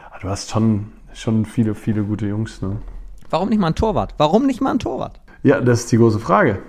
Aber 0.06 0.14
ah, 0.14 0.18
du 0.22 0.28
hast 0.28 0.50
schon, 0.50 0.92
schon 1.12 1.44
viele, 1.44 1.74
viele 1.74 2.04
gute 2.04 2.26
Jungs, 2.26 2.62
ne? 2.62 2.76
Warum 3.30 3.48
nicht 3.48 3.58
mal 3.58 3.68
ein 3.68 3.74
Torwart? 3.74 4.14
Warum 4.18 4.46
nicht 4.46 4.60
mal 4.60 4.70
ein 4.70 4.78
Torwart? 4.78 5.20
Ja, 5.42 5.60
das 5.60 5.80
ist 5.80 5.92
die 5.92 5.96
große 5.96 6.20
Frage. 6.20 6.60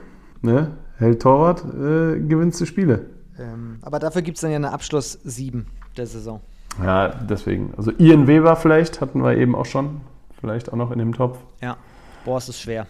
Ne? 0.41 0.71
Hält 0.97 1.21
Torwart, 1.21 1.63
äh, 1.63 2.19
gewinnst 2.19 2.59
du 2.59 2.65
Spiele. 2.65 3.05
Ähm, 3.39 3.77
aber 3.81 3.99
dafür 3.99 4.23
gibt 4.23 4.37
es 4.37 4.41
dann 4.41 4.49
ja 4.49 4.55
eine 4.55 4.71
Abschluss 4.71 5.19
7 5.23 5.67
der 5.95 6.07
Saison. 6.07 6.41
Ja, 6.83 7.09
deswegen. 7.09 7.73
Also 7.77 7.91
Ian 7.97 8.27
Weber 8.27 8.55
vielleicht 8.55 9.01
hatten 9.01 9.23
wir 9.23 9.35
eben 9.35 9.55
auch 9.55 9.65
schon. 9.65 10.01
Vielleicht 10.39 10.71
auch 10.71 10.77
noch 10.77 10.91
in 10.91 10.99
dem 10.99 11.13
Topf. 11.13 11.39
Ja. 11.61 11.77
Boah, 12.25 12.37
es 12.37 12.49
ist 12.49 12.59
schwer. 12.59 12.87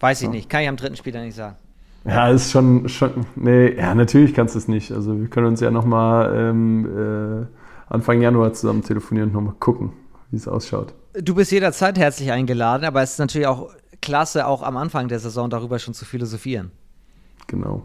Weiß 0.00 0.22
ich 0.22 0.28
nicht. 0.28 0.48
Kann 0.48 0.62
ich 0.62 0.68
am 0.68 0.76
dritten 0.76 0.96
Spiel 0.96 1.12
dann 1.12 1.24
nicht 1.24 1.34
sagen. 1.34 1.56
Ja, 2.04 2.28
ist 2.28 2.50
schon, 2.50 2.88
schon, 2.88 3.26
nee, 3.36 3.74
ja, 3.76 3.94
natürlich 3.94 4.32
kannst 4.32 4.54
du 4.54 4.58
es 4.58 4.68
nicht. 4.68 4.92
Also 4.92 5.20
wir 5.20 5.28
können 5.28 5.46
uns 5.46 5.60
ja 5.60 5.70
nochmal 5.70 6.34
ähm, 6.34 7.42
äh, 7.42 7.92
Anfang 7.92 8.20
Januar 8.22 8.52
zusammen 8.52 8.82
telefonieren 8.82 9.30
und 9.30 9.34
nochmal 9.34 9.54
gucken, 9.58 9.92
wie 10.30 10.36
es 10.36 10.46
ausschaut. 10.48 10.94
Du 11.14 11.34
bist 11.34 11.50
jederzeit 11.50 11.98
herzlich 11.98 12.30
eingeladen, 12.30 12.84
aber 12.84 13.02
es 13.02 13.12
ist 13.12 13.18
natürlich 13.18 13.46
auch 13.46 13.70
klasse, 14.00 14.46
auch 14.46 14.62
am 14.62 14.76
Anfang 14.76 15.08
der 15.08 15.18
Saison 15.18 15.50
darüber 15.50 15.78
schon 15.78 15.94
zu 15.94 16.04
philosophieren. 16.04 16.70
Genau. 17.46 17.82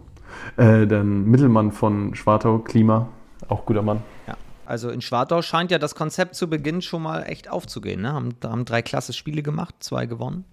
Äh, 0.57 0.85
dann 0.87 1.25
Mittelmann 1.25 1.71
von 1.71 2.15
Schwartau, 2.15 2.59
Klima, 2.59 3.09
Auch 3.47 3.65
guter 3.65 3.81
Mann. 3.81 4.03
Ja. 4.27 4.37
Also 4.65 4.89
in 4.89 5.01
Schwartau 5.01 5.41
scheint 5.41 5.71
ja 5.71 5.79
das 5.79 5.95
Konzept 5.95 6.35
zu 6.35 6.49
Beginn 6.49 6.81
schon 6.81 7.03
mal 7.03 7.23
echt 7.23 7.49
aufzugehen. 7.49 8.01
Ne? 8.01 8.13
Haben, 8.13 8.35
haben 8.43 8.65
drei 8.65 8.81
klasse 8.81 9.11
Spiele 9.11 9.43
gemacht, 9.43 9.75
zwei 9.79 10.05
gewonnen. 10.05 10.45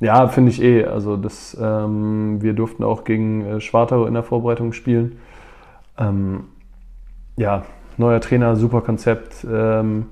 Ja, 0.00 0.28
finde 0.28 0.50
ich 0.50 0.62
eh. 0.62 0.84
Also 0.84 1.16
das, 1.16 1.56
ähm, 1.60 2.40
wir 2.40 2.52
durften 2.52 2.84
auch 2.84 3.04
gegen 3.04 3.44
äh, 3.44 3.60
Schwartau 3.60 4.06
in 4.06 4.14
der 4.14 4.22
Vorbereitung 4.22 4.72
spielen. 4.72 5.18
Ähm, 5.98 6.44
ja, 7.36 7.64
neuer 7.96 8.20
Trainer, 8.20 8.56
super 8.56 8.80
Konzept. 8.80 9.46
Ähm, 9.50 10.06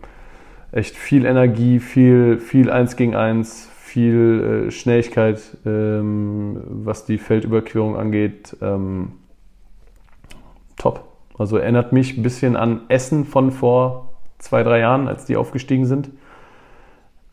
echt 0.73 0.97
viel 0.97 1.25
Energie, 1.25 1.79
viel, 1.79 2.39
viel 2.39 2.71
Eins 2.71 2.97
gegen 2.97 3.15
Eins, 3.15 3.71
viel 3.77 4.67
äh, 4.67 4.71
Schnelligkeit, 4.71 5.41
ähm, 5.65 6.61
was 6.67 7.05
die 7.05 7.19
Feldüberquerung 7.19 7.97
angeht. 7.97 8.57
Ähm, 8.61 9.13
top. 10.77 11.05
Also 11.39 11.59
erinnert 11.59 11.93
mich 11.93 12.17
ein 12.17 12.23
bisschen 12.23 12.57
an 12.57 12.83
Essen 12.89 13.25
von 13.25 13.53
vor 13.53 14.15
zwei, 14.39 14.63
drei 14.63 14.81
Jahren, 14.81 15.07
als 15.07 15.27
die 15.27 15.37
aufgestiegen 15.37 15.87
sind. 15.87 16.11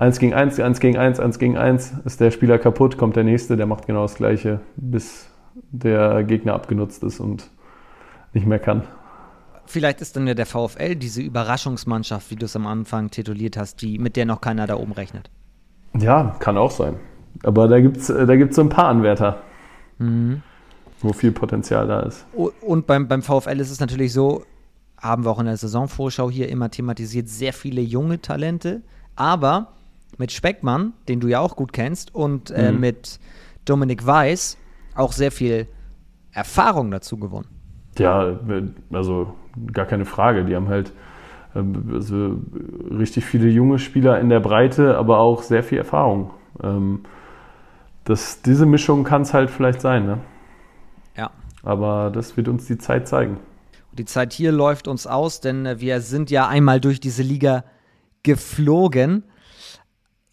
Eins 0.04 0.20
gegen 0.20 0.34
eins, 0.34 0.60
eins 0.60 0.82
gegen 0.82 0.98
eins, 0.98 1.18
eins 1.22 1.39
gegen 1.39 1.58
eins, 1.58 1.94
ist 2.04 2.20
der 2.20 2.30
Spieler 2.30 2.60
kaputt, 2.60 2.98
kommt 2.98 3.16
der 3.16 3.24
nächste, 3.24 3.56
der 3.56 3.68
macht 3.68 3.88
genau 3.88 4.02
das 4.02 4.16
gleiche, 4.16 4.60
bis 4.76 5.30
der 5.72 6.26
Gegner 6.26 6.56
abgenutzt 6.56 7.04
ist 7.04 7.22
und 7.22 7.50
nicht 8.34 8.46
mehr 8.46 8.60
kann. 8.60 8.84
Vielleicht 9.66 10.02
ist 10.02 10.18
dann 10.18 10.28
ja 10.28 10.34
der 10.34 10.46
VfL 10.46 10.98
diese 10.98 11.22
Überraschungsmannschaft, 11.22 12.32
wie 12.32 12.36
du 12.36 12.48
es 12.48 12.56
am 12.58 12.68
Anfang 12.68 13.12
tituliert 13.12 13.56
hast, 13.56 13.82
die, 13.82 13.98
mit 13.98 14.18
der 14.18 14.26
noch 14.26 14.42
keiner 14.42 14.68
da 14.68 14.76
oben 14.76 14.92
rechnet. 14.92 15.30
Ja, 15.98 16.36
kann 16.39 16.58
auch 16.58 16.72
sein. 16.72 16.96
Aber 17.44 17.70
da 17.70 17.80
gibt 17.80 17.96
es 17.96 18.08
da 18.08 18.36
gibt's 18.36 18.58
so 18.58 18.62
ein 18.62 18.68
paar 18.68 18.89
Anwärter, 18.89 19.38
mhm. 20.00 20.44
wo 21.00 21.13
viel 21.13 21.32
Potenzial 21.32 21.88
da 21.88 22.02
ist. 22.02 22.26
Und 22.34 22.88
beim, 22.88 23.08
beim 23.08 23.22
VfL 23.22 23.58
ist 23.58 23.72
es 23.72 23.80
natürlich 23.80 24.12
so, 24.12 24.44
haben 24.98 25.24
wir 25.24 25.32
auch 25.32 25.39
in 25.39 25.46
der 25.46 25.56
Saisonvorschau 25.56 26.30
hier 26.30 26.50
immer 26.50 26.70
thematisiert, 26.70 27.30
sehr 27.30 27.54
viele 27.54 27.80
junge 27.80 28.20
Talente, 28.20 28.82
aber 29.16 29.70
mit 30.17 30.32
Speckmann, 30.32 30.93
den 31.08 31.19
du 31.19 31.28
ja 31.28 31.39
auch 31.39 31.56
gut 31.56 31.73
kennst, 31.73 32.13
und 32.13 32.52
äh, 32.52 32.71
mhm. 32.71 32.80
mit 32.80 33.19
Dominik 33.65 34.06
Weiß 34.06 34.58
auch 34.95 35.12
sehr 35.12 35.32
viel 35.32 35.67
Erfahrung 36.32 36.91
dazu 36.91 37.17
gewonnen. 37.17 37.47
Ja, 37.97 38.39
also 38.91 39.34
gar 39.71 39.86
keine 39.86 40.06
Frage. 40.06 40.45
Die 40.45 40.56
haben 40.56 40.67
halt 40.67 40.91
ähm, 41.56 41.91
also 41.93 42.38
richtig 42.97 43.26
viele 43.26 43.47
junge 43.47 43.80
Spieler 43.80 44.19
in 44.19 44.30
der 44.30 44.39
Breite, 44.39 44.97
aber 44.97 45.19
auch 45.19 45.43
sehr 45.43 45.63
viel 45.63 45.78
Erfahrung. 45.78 46.32
Ähm, 46.62 47.02
das, 48.04 48.41
diese 48.41 48.65
Mischung 48.65 49.04
kann 49.04 49.21
es 49.21 49.34
halt 49.34 49.49
vielleicht 49.49 49.82
sein. 49.82 50.06
Ne? 50.06 50.17
Ja. 51.15 51.32
Aber 51.62 52.12
das 52.13 52.36
wird 52.36 52.47
uns 52.47 52.65
die 52.65 52.78
Zeit 52.78 53.08
zeigen. 53.08 53.38
Die 53.93 54.06
Zeit 54.06 54.34
hier 54.34 54.52
läuft 54.52 54.88
uns 54.88 55.06
aus, 55.06 55.39
denn 55.39 55.65
äh, 55.65 55.80
wir 55.80 56.02
sind 56.02 56.32
ja 56.32 56.47
einmal 56.47 56.80
durch 56.80 56.99
diese 56.99 57.23
Liga 57.23 57.63
geflogen. 58.23 59.23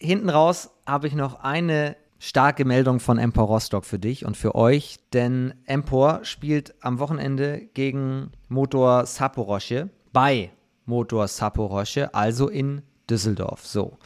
Hinten 0.02 0.30
raus 0.30 0.70
habe 0.86 1.08
ich 1.08 1.14
noch 1.14 1.40
eine 1.40 1.94
starke 2.18 2.64
Meldung 2.64 3.00
von 3.00 3.18
Empor 3.18 3.44
Rostock 3.44 3.84
für 3.84 3.98
dich 3.98 4.24
und 4.24 4.34
für 4.34 4.54
euch, 4.54 4.96
denn 5.12 5.52
Empor 5.66 6.20
spielt 6.22 6.74
am 6.80 6.98
Wochenende 6.98 7.68
gegen 7.74 8.32
Motor 8.48 9.04
Saporosche 9.04 9.90
bei 10.12 10.52
Motor 10.86 11.28
Saporosche, 11.28 12.14
also 12.14 12.48
in 12.48 12.80
Düsseldorf. 13.10 13.66
So. 13.66 13.98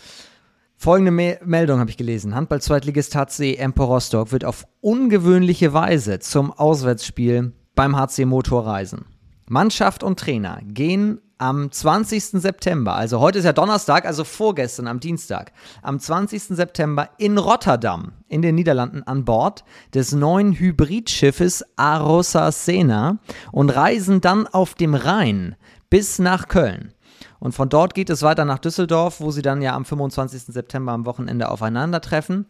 Folgende 0.77 1.13
Me 1.13 1.39
Meldung 1.45 1.79
habe 1.79 1.91
ich 1.91 1.97
gelesen. 1.97 2.35
Handball-Zweitligist 2.35 3.15
HC 3.15 3.55
Empor 3.55 3.87
Rostock 3.87 4.33
wird 4.33 4.45
auf 4.45 4.67
ungewöhnliche 4.81 5.73
Weise 5.75 6.19
zum 6.19 6.51
Auswärtsspiel 6.53 7.53
beim 7.77 7.97
HC 7.97 8.25
Motor 8.25 8.67
reisen. 8.67 9.05
Mannschaft 9.49 10.03
und 10.03 10.19
Trainer 10.19 10.59
gehen 10.65 11.21
am 11.45 11.71
20. 11.71 12.41
September, 12.41 12.95
also 12.95 13.21
heute 13.21 13.39
ist 13.39 13.45
ja 13.45 13.53
Donnerstag, 13.53 14.07
also 14.07 14.25
vorgestern 14.25 14.87
am 14.87 14.99
Dienstag, 14.99 15.53
am 15.83 16.01
20. 16.01 16.43
September 16.45 17.11
in 17.19 17.37
Rotterdam 17.37 18.13
in 18.29 18.41
den 18.41 18.55
Niederlanden 18.55 19.03
an 19.03 19.27
Bord 19.27 19.63
des 19.93 20.13
neuen 20.13 20.55
Hybridschiffes 20.55 21.63
Arosa 21.77 22.51
Sena 22.51 23.19
und 23.53 23.69
reisen 23.69 24.23
dann 24.23 24.47
auf 24.47 24.75
dem 24.75 24.95
Rhein 24.95 25.55
bis 25.91 26.19
nach 26.19 26.49
Köln. 26.49 26.95
Und 27.41 27.53
von 27.53 27.69
dort 27.69 27.93
geht 27.93 28.09
es 28.09 28.23
weiter 28.23 28.47
nach 28.47 28.59
Düsseldorf, 28.59 29.21
wo 29.21 29.31
sie 29.31 29.43
dann 29.43 29.61
ja 29.61 29.75
am 29.75 29.85
25. 29.85 30.45
September 30.45 30.93
am 30.93 31.05
Wochenende 31.05 31.51
aufeinandertreffen. 31.51 32.47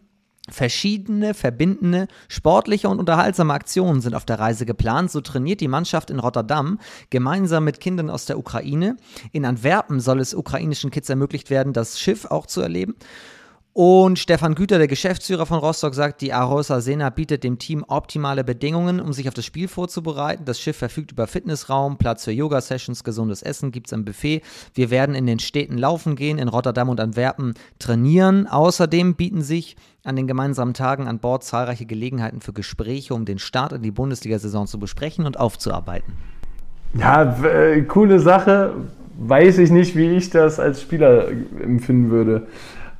Verschiedene, 0.49 1.33
verbindende, 1.33 2.07
sportliche 2.27 2.87
und 2.87 2.99
unterhaltsame 2.99 3.53
Aktionen 3.53 4.01
sind 4.01 4.13
auf 4.13 4.25
der 4.25 4.39
Reise 4.39 4.67
geplant. 4.67 5.09
So 5.09 5.21
trainiert 5.21 5.59
die 5.59 5.67
Mannschaft 5.67 6.11
in 6.11 6.19
Rotterdam 6.19 6.79
gemeinsam 7.09 7.63
mit 7.63 7.79
Kindern 7.79 8.11
aus 8.11 8.25
der 8.25 8.37
Ukraine. 8.37 8.95
In 9.31 9.43
Antwerpen 9.43 9.99
soll 9.99 10.19
es 10.19 10.35
ukrainischen 10.35 10.91
Kids 10.91 11.09
ermöglicht 11.09 11.49
werden, 11.49 11.73
das 11.73 11.99
Schiff 11.99 12.25
auch 12.25 12.45
zu 12.45 12.61
erleben. 12.61 12.95
Und 13.77 14.19
Stefan 14.19 14.55
Güter, 14.55 14.77
der 14.77 14.87
Geschäftsführer 14.87 15.45
von 15.45 15.59
Rostock, 15.59 15.95
sagt, 15.95 16.21
die 16.21 16.31
Arosa 16.31 16.79
Sena 16.79 17.09
bietet 17.09 17.43
dem 17.43 17.59
Team 17.59 17.83
optimale 17.85 18.45
Bedingungen, 18.45 19.01
um 19.01 19.11
sich 19.11 19.27
auf 19.27 19.33
das 19.33 19.43
Spiel 19.43 19.67
vorzubereiten. 19.67 20.45
Das 20.45 20.61
Schiff 20.61 20.77
verfügt 20.77 21.11
über 21.11 21.27
Fitnessraum, 21.27 21.97
Platz 21.97 22.23
für 22.23 22.31
Yoga-Sessions, 22.31 23.03
gesundes 23.03 23.41
Essen 23.43 23.73
gibt 23.73 23.87
es 23.87 23.93
am 23.93 24.05
Buffet. 24.05 24.43
Wir 24.73 24.91
werden 24.91 25.13
in 25.13 25.25
den 25.25 25.39
Städten 25.39 25.77
laufen 25.77 26.15
gehen, 26.15 26.37
in 26.37 26.47
Rotterdam 26.47 26.87
und 26.87 27.01
Antwerpen 27.01 27.53
trainieren. 27.77 28.47
Außerdem 28.47 29.15
bieten 29.15 29.41
sich 29.41 29.75
an 30.05 30.15
den 30.15 30.25
gemeinsamen 30.25 30.73
Tagen 30.73 31.09
an 31.09 31.19
Bord 31.19 31.43
zahlreiche 31.43 31.85
Gelegenheiten 31.85 32.39
für 32.39 32.53
Gespräche, 32.53 33.13
um 33.13 33.25
den 33.25 33.39
Start 33.39 33.73
in 33.73 33.81
die 33.81 33.91
Bundesliga-Saison 33.91 34.67
zu 34.67 34.79
besprechen 34.79 35.25
und 35.25 35.37
aufzuarbeiten. 35.37 36.13
Ja, 36.97 37.43
äh, 37.43 37.81
coole 37.81 38.21
Sache. 38.21 38.73
Weiß 39.17 39.57
ich 39.57 39.69
nicht, 39.69 39.97
wie 39.97 40.11
ich 40.11 40.29
das 40.29 40.61
als 40.61 40.81
Spieler 40.81 41.27
empfinden 41.29 42.09
würde. 42.09 42.47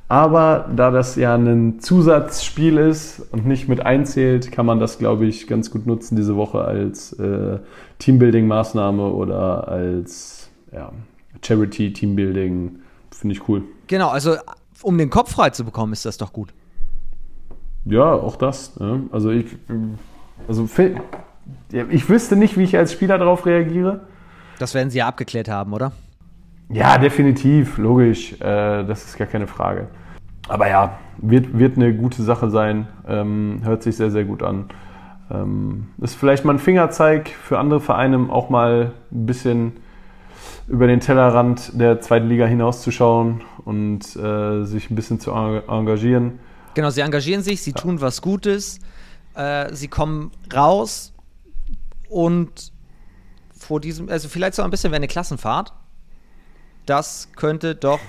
Aber 0.08 0.70
da 0.74 0.92
das 0.92 1.16
ja 1.16 1.34
ein 1.34 1.80
Zusatzspiel 1.80 2.76
ist 2.76 3.20
und 3.32 3.44
nicht 3.44 3.68
mit 3.68 3.84
einzählt, 3.84 4.52
kann 4.52 4.64
man 4.64 4.78
das, 4.78 4.98
glaube 4.98 5.26
ich, 5.26 5.48
ganz 5.48 5.70
gut 5.70 5.86
nutzen 5.86 6.14
diese 6.14 6.36
Woche 6.36 6.60
als 6.60 7.12
äh, 7.14 7.58
Teambuilding-Maßnahme 7.98 9.10
oder 9.10 9.66
als 9.66 10.48
ja, 10.72 10.92
Charity-Teambuilding. 11.42 12.78
Finde 13.10 13.34
ich 13.34 13.48
cool. 13.48 13.64
Genau, 13.88 14.10
also 14.10 14.36
um 14.82 14.96
den 14.96 15.10
Kopf 15.10 15.32
frei 15.32 15.50
zu 15.50 15.64
bekommen, 15.64 15.92
ist 15.92 16.04
das 16.04 16.18
doch 16.18 16.32
gut. 16.32 16.52
Ja, 17.84 18.12
auch 18.12 18.36
das. 18.36 18.78
Ne? 18.78 19.04
Also 19.10 19.30
ich, 19.30 19.46
also 20.46 20.68
ich 21.72 22.08
wüsste 22.08 22.36
nicht, 22.36 22.56
wie 22.56 22.62
ich 22.62 22.76
als 22.76 22.92
Spieler 22.92 23.18
darauf 23.18 23.46
reagiere. 23.46 24.02
Das 24.58 24.74
werden 24.74 24.90
Sie 24.90 24.98
ja 24.98 25.08
abgeklärt 25.08 25.48
haben, 25.48 25.72
oder? 25.72 25.92
Ja, 26.68 26.98
definitiv, 26.98 27.78
logisch. 27.78 28.32
Äh, 28.40 28.84
das 28.84 29.04
ist 29.04 29.18
gar 29.18 29.26
keine 29.26 29.46
Frage. 29.46 29.88
Aber 30.48 30.68
ja, 30.68 30.98
wird, 31.18 31.58
wird 31.58 31.76
eine 31.76 31.94
gute 31.94 32.22
Sache 32.22 32.50
sein. 32.50 32.88
Ähm, 33.06 33.60
hört 33.64 33.82
sich 33.82 33.96
sehr, 33.96 34.10
sehr 34.10 34.24
gut 34.24 34.42
an. 34.42 34.66
Ähm, 35.30 35.88
ist 36.00 36.14
vielleicht 36.14 36.44
mal 36.44 36.54
ein 36.54 36.58
Fingerzeig 36.58 37.28
für 37.28 37.58
andere 37.58 37.80
Vereine, 37.80 38.28
auch 38.30 38.48
mal 38.48 38.92
ein 39.12 39.26
bisschen 39.26 39.72
über 40.68 40.86
den 40.86 41.00
Tellerrand 41.00 41.80
der 41.80 42.00
zweiten 42.00 42.28
Liga 42.28 42.46
hinauszuschauen 42.46 43.42
und 43.64 44.16
äh, 44.16 44.64
sich 44.64 44.90
ein 44.90 44.96
bisschen 44.96 45.20
zu 45.20 45.32
engagieren. 45.32 46.38
Genau, 46.74 46.90
sie 46.90 47.00
engagieren 47.00 47.42
sich, 47.42 47.62
sie 47.62 47.70
ja. 47.70 47.76
tun 47.76 48.00
was 48.00 48.20
Gutes, 48.20 48.80
äh, 49.34 49.72
sie 49.72 49.88
kommen 49.88 50.30
raus 50.54 51.12
und 52.08 52.72
vor 53.56 53.80
diesem, 53.80 54.08
also 54.08 54.28
vielleicht 54.28 54.54
so 54.54 54.62
ein 54.62 54.70
bisschen 54.70 54.92
wie 54.92 54.96
eine 54.96 55.08
Klassenfahrt 55.08 55.72
das 56.86 57.28
könnte 57.36 57.74
doch. 57.74 58.00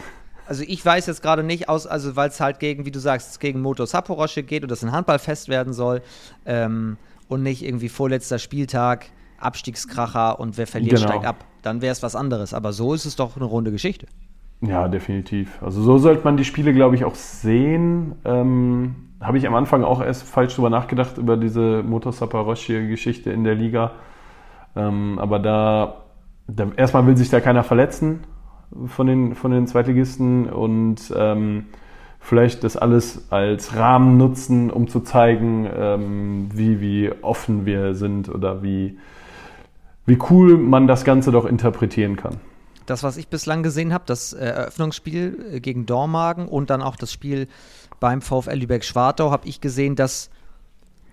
Also 0.47 0.63
ich 0.65 0.83
weiß 0.83 1.07
jetzt 1.07 1.21
gerade 1.21 1.43
nicht 1.43 1.67
aus, 1.67 1.85
also 1.85 2.15
weil 2.15 2.29
es 2.29 2.39
halt 2.39 2.59
gegen, 2.59 2.85
wie 2.85 2.91
du 2.91 2.99
sagst, 2.99 3.39
gegen 3.39 3.61
Moto 3.61 3.85
Saporosche 3.85 4.43
geht 4.43 4.63
und 4.63 4.71
das 4.71 4.83
ein 4.83 4.93
Handballfest 4.93 5.49
werden 5.49 5.73
soll 5.73 6.01
ähm, 6.45 6.97
und 7.27 7.43
nicht 7.43 7.65
irgendwie 7.65 7.89
vorletzter 7.89 8.39
Spieltag, 8.39 9.07
Abstiegskracher 9.39 10.39
und 10.39 10.57
wer 10.57 10.65
verliert, 10.65 10.95
genau. 10.95 11.09
steigt 11.09 11.25
ab. 11.25 11.43
Dann 11.63 11.81
wäre 11.81 11.91
es 11.91 12.01
was 12.01 12.15
anderes. 12.15 12.53
Aber 12.53 12.71
so 12.71 12.93
ist 12.93 13.05
es 13.05 13.17
doch 13.17 13.35
eine 13.35 13.45
runde 13.45 13.71
Geschichte. 13.71 14.07
Ja, 14.61 14.87
definitiv. 14.87 15.61
Also 15.61 15.81
so 15.81 15.97
sollte 15.97 16.23
man 16.23 16.37
die 16.37 16.45
Spiele, 16.45 16.73
glaube 16.73 16.95
ich, 16.95 17.03
auch 17.03 17.15
sehen. 17.15 18.15
Ähm, 18.23 18.95
Habe 19.19 19.37
ich 19.37 19.45
am 19.45 19.53
Anfang 19.53 19.83
auch 19.83 20.01
erst 20.01 20.23
falsch 20.23 20.55
drüber 20.55 20.69
nachgedacht, 20.69 21.17
über 21.17 21.35
diese 21.35 21.83
Motor 21.83 22.13
Saporosche-Geschichte 22.13 23.31
in 23.31 23.43
der 23.43 23.53
Liga. 23.53 23.91
Ähm, 24.75 25.19
aber 25.19 25.39
da, 25.39 26.05
da, 26.47 26.71
erstmal 26.77 27.05
will 27.05 27.17
sich 27.17 27.29
da 27.29 27.41
keiner 27.41 27.63
verletzen 27.63 28.21
von 28.87 29.07
den, 29.07 29.35
von 29.35 29.51
den 29.51 29.67
Zweitligisten 29.67 30.49
und 30.49 31.13
ähm, 31.15 31.65
vielleicht 32.19 32.63
das 32.63 32.75
alles 32.75 33.31
als 33.31 33.75
Rahmen 33.75 34.17
nutzen, 34.17 34.69
um 34.69 34.87
zu 34.87 34.99
zeigen, 34.99 35.69
ähm, 35.73 36.49
wie, 36.53 36.81
wie 36.81 37.11
offen 37.21 37.65
wir 37.65 37.95
sind 37.95 38.29
oder 38.29 38.63
wie, 38.63 38.97
wie 40.05 40.19
cool 40.29 40.57
man 40.57 40.87
das 40.87 41.05
Ganze 41.05 41.31
doch 41.31 41.45
interpretieren 41.45 42.17
kann. 42.17 42.37
Das, 42.85 43.03
was 43.03 43.17
ich 43.17 43.27
bislang 43.27 43.63
gesehen 43.63 43.93
habe, 43.93 44.03
das 44.05 44.33
äh, 44.33 44.45
Eröffnungsspiel 44.45 45.45
äh, 45.53 45.59
gegen 45.59 45.85
Dormagen 45.85 46.47
und 46.47 46.69
dann 46.69 46.81
auch 46.81 46.95
das 46.95 47.11
Spiel 47.11 47.47
beim 47.99 48.21
VfL 48.21 48.55
Lübeck-Schwartau, 48.55 49.31
habe 49.31 49.47
ich 49.47 49.61
gesehen, 49.61 49.95
dass 49.95 50.29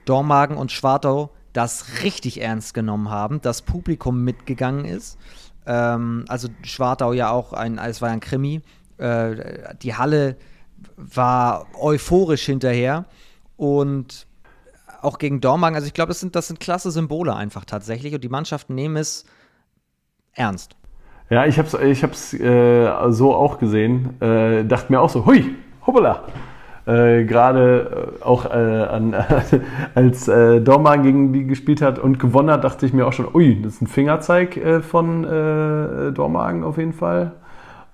Dormagen 0.04 0.56
und 0.56 0.70
Schwartau 0.70 1.30
das 1.52 2.02
richtig 2.02 2.40
ernst 2.42 2.74
genommen 2.74 3.10
haben, 3.10 3.40
das 3.40 3.62
Publikum 3.62 4.22
mitgegangen 4.22 4.84
ist 4.84 5.18
Ähm, 5.66 6.24
also 6.28 6.48
Schwartau 6.62 7.12
ja 7.12 7.30
auch 7.30 7.52
ein, 7.52 7.78
es 7.78 8.02
war 8.02 8.10
ein 8.10 8.20
Krimi. 8.20 8.62
Äh, 8.98 9.74
die 9.82 9.94
Halle 9.94 10.36
war 10.96 11.66
euphorisch 11.80 12.44
hinterher 12.44 13.06
und 13.56 14.26
auch 15.02 15.18
gegen 15.18 15.40
Dormagen. 15.40 15.74
Also 15.74 15.86
ich 15.86 15.94
glaube, 15.94 16.08
das 16.08 16.20
sind, 16.20 16.34
das 16.34 16.48
sind 16.48 16.60
klasse 16.60 16.90
Symbole 16.90 17.34
einfach 17.34 17.64
tatsächlich 17.64 18.14
und 18.14 18.24
die 18.24 18.28
Mannschaften 18.28 18.74
nehmen 18.74 18.96
es 18.96 19.24
ernst. 20.32 20.76
Ja, 21.30 21.46
ich 21.46 21.58
habe 21.58 21.68
es 21.68 22.32
ich 22.32 22.40
äh, 22.40 23.10
so 23.10 23.34
auch 23.34 23.58
gesehen. 23.58 24.20
Äh, 24.20 24.64
dachte 24.64 24.92
mir 24.92 25.00
auch 25.00 25.10
so, 25.10 25.24
hui, 25.24 25.56
hoppala. 25.86 26.26
Äh, 26.86 27.24
Gerade 27.24 28.18
äh, 28.20 28.24
auch 28.24 28.44
äh, 28.44 28.48
an, 28.48 29.14
als 29.94 30.28
äh, 30.28 30.60
Dormagen 30.60 31.02
gegen 31.02 31.32
die 31.32 31.46
gespielt 31.46 31.80
hat 31.80 31.98
und 31.98 32.18
gewonnen 32.18 32.50
hat, 32.50 32.64
dachte 32.64 32.84
ich 32.84 32.92
mir 32.92 33.06
auch 33.06 33.12
schon, 33.12 33.34
ui, 33.34 33.60
das 33.62 33.74
ist 33.74 33.82
ein 33.82 33.86
Fingerzeig 33.86 34.56
äh, 34.56 34.80
von 34.80 35.24
äh, 35.24 36.12
Dormagen 36.12 36.62
auf 36.62 36.76
jeden 36.76 36.92
Fall. 36.92 37.32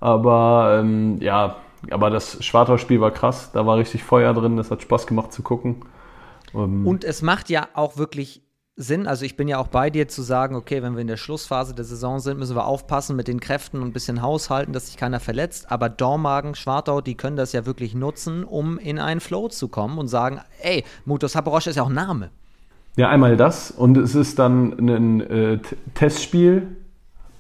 Aber 0.00 0.81
ähm, 0.81 1.18
ja, 1.20 1.57
aber 1.90 2.11
das 2.11 2.44
Schwartau-Spiel 2.44 3.00
war 3.00 3.12
krass, 3.12 3.53
da 3.53 3.64
war 3.64 3.76
richtig 3.76 4.03
Feuer 4.03 4.35
drin, 4.35 4.57
das 4.57 4.70
hat 4.70 4.83
Spaß 4.83 5.07
gemacht 5.07 5.33
zu 5.33 5.42
gucken. 5.42 5.85
Um, 6.53 6.62
ähm, 6.62 6.87
und 6.87 7.05
es 7.05 7.22
macht 7.22 7.48
ja 7.48 7.68
auch 7.74 7.96
wirklich 7.96 8.42
Sinn. 8.81 9.07
Also 9.07 9.25
ich 9.25 9.37
bin 9.37 9.47
ja 9.47 9.59
auch 9.59 9.69
bei 9.69 9.90
dir 9.90 10.09
zu 10.09 10.23
sagen, 10.23 10.57
okay, 10.57 10.83
wenn 10.83 10.95
wir 10.95 11.03
in 11.03 11.07
der 11.07 11.19
Schlussphase 11.19 11.75
der 11.75 11.85
Saison 11.85 12.19
sind, 12.19 12.38
müssen 12.38 12.57
wir 12.57 12.64
aufpassen 12.64 13.14
mit 13.14 13.29
den 13.29 13.38
Kräften 13.38 13.83
und 13.83 13.88
ein 13.88 13.93
bisschen 13.93 14.23
haushalten, 14.23 14.73
dass 14.73 14.87
sich 14.87 14.97
keiner 14.97 15.21
verletzt. 15.21 15.71
Aber 15.71 15.88
Dormagen, 15.88 16.55
Schwartau, 16.55 17.01
die 17.01 17.14
können 17.14 17.37
das 17.37 17.53
ja 17.53 17.66
wirklich 17.66 17.95
nutzen, 17.95 18.43
um 18.45 18.79
in 18.79 18.99
einen 18.99 19.21
Flow 19.21 19.49
zu 19.49 19.69
kommen 19.69 19.99
und 19.99 20.09
sagen, 20.09 20.40
ey, 20.62 20.85
Mutos 21.05 21.37
Haberosch 21.37 21.66
ist 21.66 21.77
ja 21.77 21.83
auch 21.83 21.90
Name. 21.90 22.31
Ja, 22.97 23.09
einmal 23.09 23.37
das 23.37 23.71
und 23.71 23.97
es 23.97 24.14
ist 24.14 24.38
dann 24.38 24.73
ein 24.79 25.21
äh, 25.21 25.59
Testspiel 25.95 26.77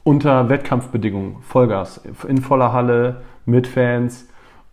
unter 0.04 0.48
Wettkampfbedingungen, 0.48 1.42
Vollgas, 1.42 2.00
in 2.26 2.40
voller 2.40 2.72
Halle, 2.72 3.22
mit 3.46 3.66
Fans 3.66 4.26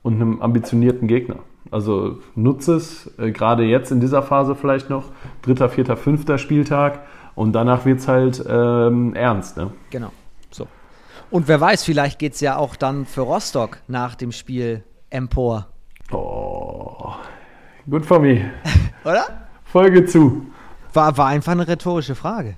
und 0.03 0.15
einem 0.15 0.41
ambitionierten 0.41 1.07
Gegner. 1.07 1.37
Also 1.71 2.19
nutze 2.35 2.75
es, 2.75 3.11
äh, 3.17 3.31
gerade 3.31 3.63
jetzt 3.63 3.91
in 3.91 3.99
dieser 3.99 4.23
Phase 4.23 4.55
vielleicht 4.55 4.89
noch, 4.89 5.05
dritter, 5.41 5.69
vierter, 5.69 5.97
fünfter 5.97 6.37
Spieltag 6.37 7.01
und 7.35 7.53
danach 7.53 7.85
wird 7.85 7.99
es 7.99 8.07
halt 8.07 8.43
ähm, 8.47 9.13
ernst. 9.13 9.57
Ne? 9.57 9.71
Genau. 9.89 10.11
So. 10.49 10.67
Und 11.29 11.47
wer 11.47 11.59
weiß, 11.59 11.83
vielleicht 11.83 12.19
geht 12.19 12.33
es 12.33 12.41
ja 12.41 12.57
auch 12.57 12.75
dann 12.75 13.05
für 13.05 13.21
Rostock 13.21 13.79
nach 13.87 14.15
dem 14.15 14.31
Spiel 14.31 14.83
empor. 15.09 15.67
Oh, 16.11 17.13
gut 17.89 18.05
for 18.05 18.19
me. 18.19 18.51
Oder? 19.03 19.25
Folge 19.65 20.05
zu. 20.05 20.47
War, 20.93 21.17
war 21.17 21.27
einfach 21.27 21.51
eine 21.51 21.67
rhetorische 21.67 22.15
Frage. 22.15 22.55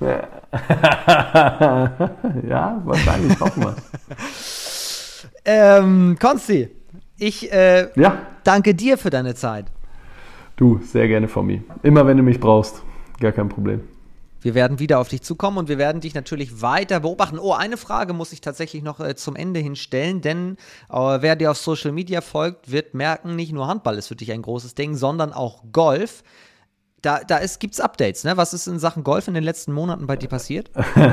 ja, 0.00 0.28
wahrscheinlich 2.84 3.40
hoffen 3.40 3.64
wir 3.64 3.74
ähm, 5.44 6.16
Konsti, 6.20 6.68
ich 7.18 7.52
äh, 7.52 7.88
ja? 7.94 8.18
Danke 8.44 8.74
dir 8.74 8.98
für 8.98 9.10
deine 9.10 9.34
Zeit. 9.34 9.66
Du, 10.56 10.80
sehr 10.84 11.08
gerne 11.08 11.28
von 11.28 11.46
mir. 11.46 11.62
Immer 11.82 12.06
wenn 12.06 12.16
du 12.16 12.22
mich 12.22 12.38
brauchst. 12.38 12.82
Gar 13.20 13.32
kein 13.32 13.48
Problem. 13.48 13.80
Wir 14.44 14.54
werden 14.54 14.78
wieder 14.78 14.98
auf 14.98 15.08
dich 15.08 15.22
zukommen 15.22 15.56
und 15.56 15.68
wir 15.68 15.78
werden 15.78 16.02
dich 16.02 16.14
natürlich 16.14 16.60
weiter 16.60 17.00
beobachten. 17.00 17.38
Oh, 17.38 17.54
eine 17.54 17.78
Frage 17.78 18.12
muss 18.12 18.30
ich 18.30 18.42
tatsächlich 18.42 18.82
noch 18.82 19.00
äh, 19.00 19.16
zum 19.16 19.36
Ende 19.36 19.58
hinstellen, 19.58 20.20
denn 20.20 20.58
äh, 20.90 20.96
wer 20.96 21.34
dir 21.34 21.50
auf 21.50 21.56
Social 21.56 21.92
Media 21.92 22.20
folgt, 22.20 22.70
wird 22.70 22.92
merken, 22.92 23.36
nicht 23.36 23.52
nur 23.52 23.66
Handball 23.66 23.96
ist 23.96 24.08
für 24.08 24.16
dich 24.16 24.30
ein 24.32 24.42
großes 24.42 24.74
Ding, 24.74 24.96
sondern 24.96 25.32
auch 25.32 25.64
Golf. 25.72 26.22
Da, 27.00 27.20
da 27.26 27.40
gibt 27.58 27.72
es 27.72 27.80
Updates, 27.80 28.24
ne? 28.24 28.36
Was 28.36 28.52
ist 28.52 28.66
in 28.66 28.78
Sachen 28.78 29.02
Golf 29.02 29.28
in 29.28 29.34
den 29.34 29.44
letzten 29.44 29.72
Monaten 29.72 30.06
bei 30.06 30.16
dir 30.16 30.28
passiert? 30.28 30.70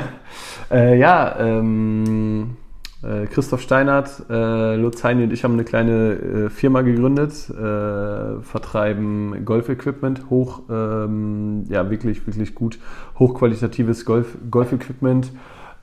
äh, 0.72 0.98
ja, 1.00 1.40
ähm, 1.40 2.58
äh, 2.58 2.61
Christoph 3.02 3.62
Steinert, 3.62 4.24
äh, 4.30 4.76
Lutz 4.76 5.04
Heini 5.04 5.24
und 5.24 5.34
ich 5.34 5.44
haben 5.44 5.54
eine 5.54 5.64
kleine 5.64 6.14
äh, 6.14 6.50
Firma 6.50 6.82
gegründet, 6.82 7.50
äh, 7.50 8.42
vertreiben 8.42 9.44
Golf-Equipment, 9.44 10.30
hoch, 10.30 10.62
ähm, 10.70 11.64
ja, 11.68 11.90
wirklich, 11.90 12.26
wirklich 12.28 12.54
gut, 12.54 12.78
hochqualitatives 13.18 14.06
Golf, 14.06 14.38
Golf-Equipment. 14.52 15.32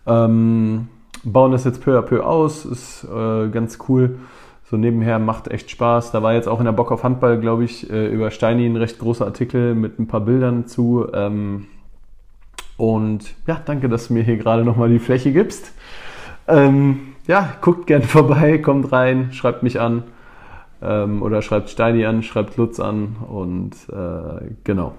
Ähm, 0.07 0.89
bauen 1.25 1.51
das 1.51 1.65
jetzt 1.65 1.83
peu 1.83 1.99
à 1.99 2.03
peu 2.03 2.25
aus, 2.25 2.65
ist 2.65 3.05
äh, 3.05 3.49
ganz 3.49 3.79
cool. 3.89 4.19
So 4.71 4.77
nebenher 4.77 5.19
macht 5.19 5.49
echt 5.49 5.71
Spaß. 5.71 6.13
Da 6.13 6.23
war 6.23 6.35
jetzt 6.35 6.47
auch 6.47 6.59
in 6.59 6.67
der 6.67 6.73
Bock 6.73 6.93
auf 6.93 7.03
Handball, 7.03 7.41
glaube 7.41 7.65
ich, 7.65 7.91
äh, 7.91 8.07
über 8.07 8.31
Steini 8.31 8.67
ein 8.67 8.77
recht 8.77 8.99
großer 8.99 9.25
Artikel 9.25 9.75
mit 9.75 9.99
ein 9.99 10.07
paar 10.07 10.21
Bildern 10.21 10.67
zu. 10.67 11.07
Ähm, 11.13 11.67
und 12.77 13.35
ja, 13.47 13.61
danke, 13.65 13.89
dass 13.89 14.09
du 14.09 14.15
mir 14.15 14.23
hier 14.23 14.37
gerade 14.37 14.65
nochmal 14.65 14.91
die 14.91 14.99
Fläche 14.99 15.33
gibst. 15.33 15.73
Ähm, 16.47 17.08
ja, 17.29 17.57
guckt 17.61 17.87
gerne 17.87 18.05
vorbei, 18.07 18.59
kommt 18.59 18.91
rein, 18.91 19.33
schreibt 19.33 19.63
mich 19.63 19.81
an 19.81 20.03
ähm, 20.83 21.23
oder 21.23 21.43
schreibt 21.43 21.71
Steini 21.71 22.05
an, 22.05 22.25
schreibt 22.25 22.57
Lutz 22.57 22.81
an 22.81 23.17
und 23.29 23.75
äh, 23.93 24.55
genau. 24.65 24.95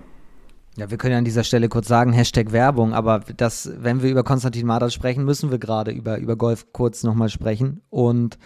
Ja, 0.77 0.89
wir 0.89 0.97
können 0.97 1.11
ja 1.11 1.17
an 1.17 1.25
dieser 1.25 1.43
Stelle 1.43 1.67
kurz 1.67 1.89
sagen, 1.89 2.13
Hashtag 2.13 2.53
Werbung, 2.53 2.93
aber 2.93 3.19
das, 3.35 3.69
wenn 3.79 4.01
wir 4.01 4.09
über 4.09 4.23
Konstantin 4.23 4.65
Madras 4.65 4.93
sprechen, 4.93 5.25
müssen 5.25 5.51
wir 5.51 5.57
gerade 5.57 5.91
über, 5.91 6.19
über 6.19 6.37
Golf 6.37 6.67
kurz 6.71 7.03
nochmal 7.03 7.27
sprechen. 7.27 7.81
Und 7.89 8.37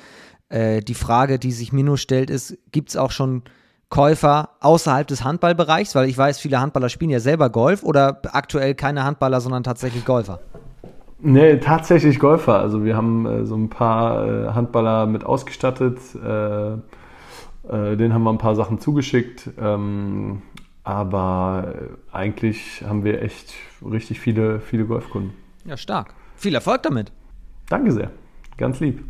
äh, 0.50 0.82
die 0.82 0.96
Frage, 0.96 1.38
die 1.38 1.52
sich 1.52 1.74
mir 1.74 1.84
nur 1.84 1.98
stellt, 1.98 2.32
ist, 2.32 2.58
gibt 2.72 2.90
es 2.90 2.98
auch 2.98 3.12
schon 3.12 3.44
Käufer 3.90 4.50
außerhalb 4.62 5.06
des 5.06 5.24
Handballbereichs? 5.24 5.94
Weil 5.94 6.10
ich 6.10 6.18
weiß, 6.18 6.40
viele 6.40 6.60
Handballer 6.60 6.90
spielen 6.90 7.12
ja 7.12 7.20
selber 7.20 7.52
Golf 7.52 7.84
oder 7.84 8.22
aktuell 8.32 8.74
keine 8.74 9.04
Handballer, 9.04 9.40
sondern 9.40 9.64
tatsächlich 9.64 10.04
Golfer. 10.04 10.40
Nee, 11.26 11.58
tatsächlich 11.58 12.20
Golfer. 12.20 12.60
Also 12.60 12.84
wir 12.84 12.98
haben 12.98 13.26
äh, 13.26 13.46
so 13.46 13.56
ein 13.56 13.70
paar 13.70 14.28
äh, 14.28 14.48
Handballer 14.50 15.06
mit 15.06 15.24
ausgestattet. 15.26 15.98
Äh, 16.16 16.74
äh 16.74 17.96
denen 17.96 18.14
haben 18.14 18.24
wir 18.24 18.30
ein 18.30 18.38
paar 18.38 18.58
Sachen 18.58 18.80
zugeschickt. 18.80 19.50
Ähm, 19.58 20.42
aber 20.84 21.76
eigentlich 22.12 22.84
haben 22.86 23.06
wir 23.06 23.22
echt 23.22 23.54
richtig 23.90 24.20
viele, 24.20 24.60
viele 24.60 24.86
Golfkunden. 24.86 25.32
Ja, 25.64 25.78
stark. 25.78 26.14
Viel 26.36 26.56
Erfolg 26.56 26.84
damit. 26.84 27.14
Danke 27.70 27.94
sehr. 27.94 28.12
Ganz 28.58 28.82
lieb. 28.82 29.02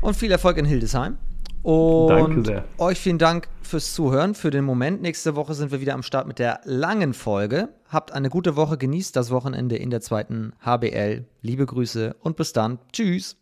Und 0.00 0.16
viel 0.16 0.32
Erfolg 0.32 0.56
in 0.56 0.64
Hildesheim. 0.64 1.18
Und 1.62 2.08
Danke 2.08 2.44
sehr. 2.44 2.64
euch 2.78 2.98
vielen 2.98 3.18
Dank 3.18 3.48
fürs 3.62 3.94
Zuhören, 3.94 4.34
für 4.34 4.50
den 4.50 4.64
Moment. 4.64 5.00
Nächste 5.00 5.36
Woche 5.36 5.54
sind 5.54 5.70
wir 5.70 5.80
wieder 5.80 5.94
am 5.94 6.02
Start 6.02 6.26
mit 6.26 6.38
der 6.38 6.60
langen 6.64 7.14
Folge. 7.14 7.68
Habt 7.88 8.12
eine 8.12 8.30
gute 8.30 8.56
Woche, 8.56 8.76
genießt 8.76 9.14
das 9.14 9.30
Wochenende 9.30 9.76
in 9.76 9.90
der 9.90 10.00
zweiten 10.00 10.52
HBL. 10.64 11.24
Liebe 11.40 11.66
Grüße 11.66 12.16
und 12.20 12.36
bis 12.36 12.52
dann. 12.52 12.78
Tschüss. 12.92 13.36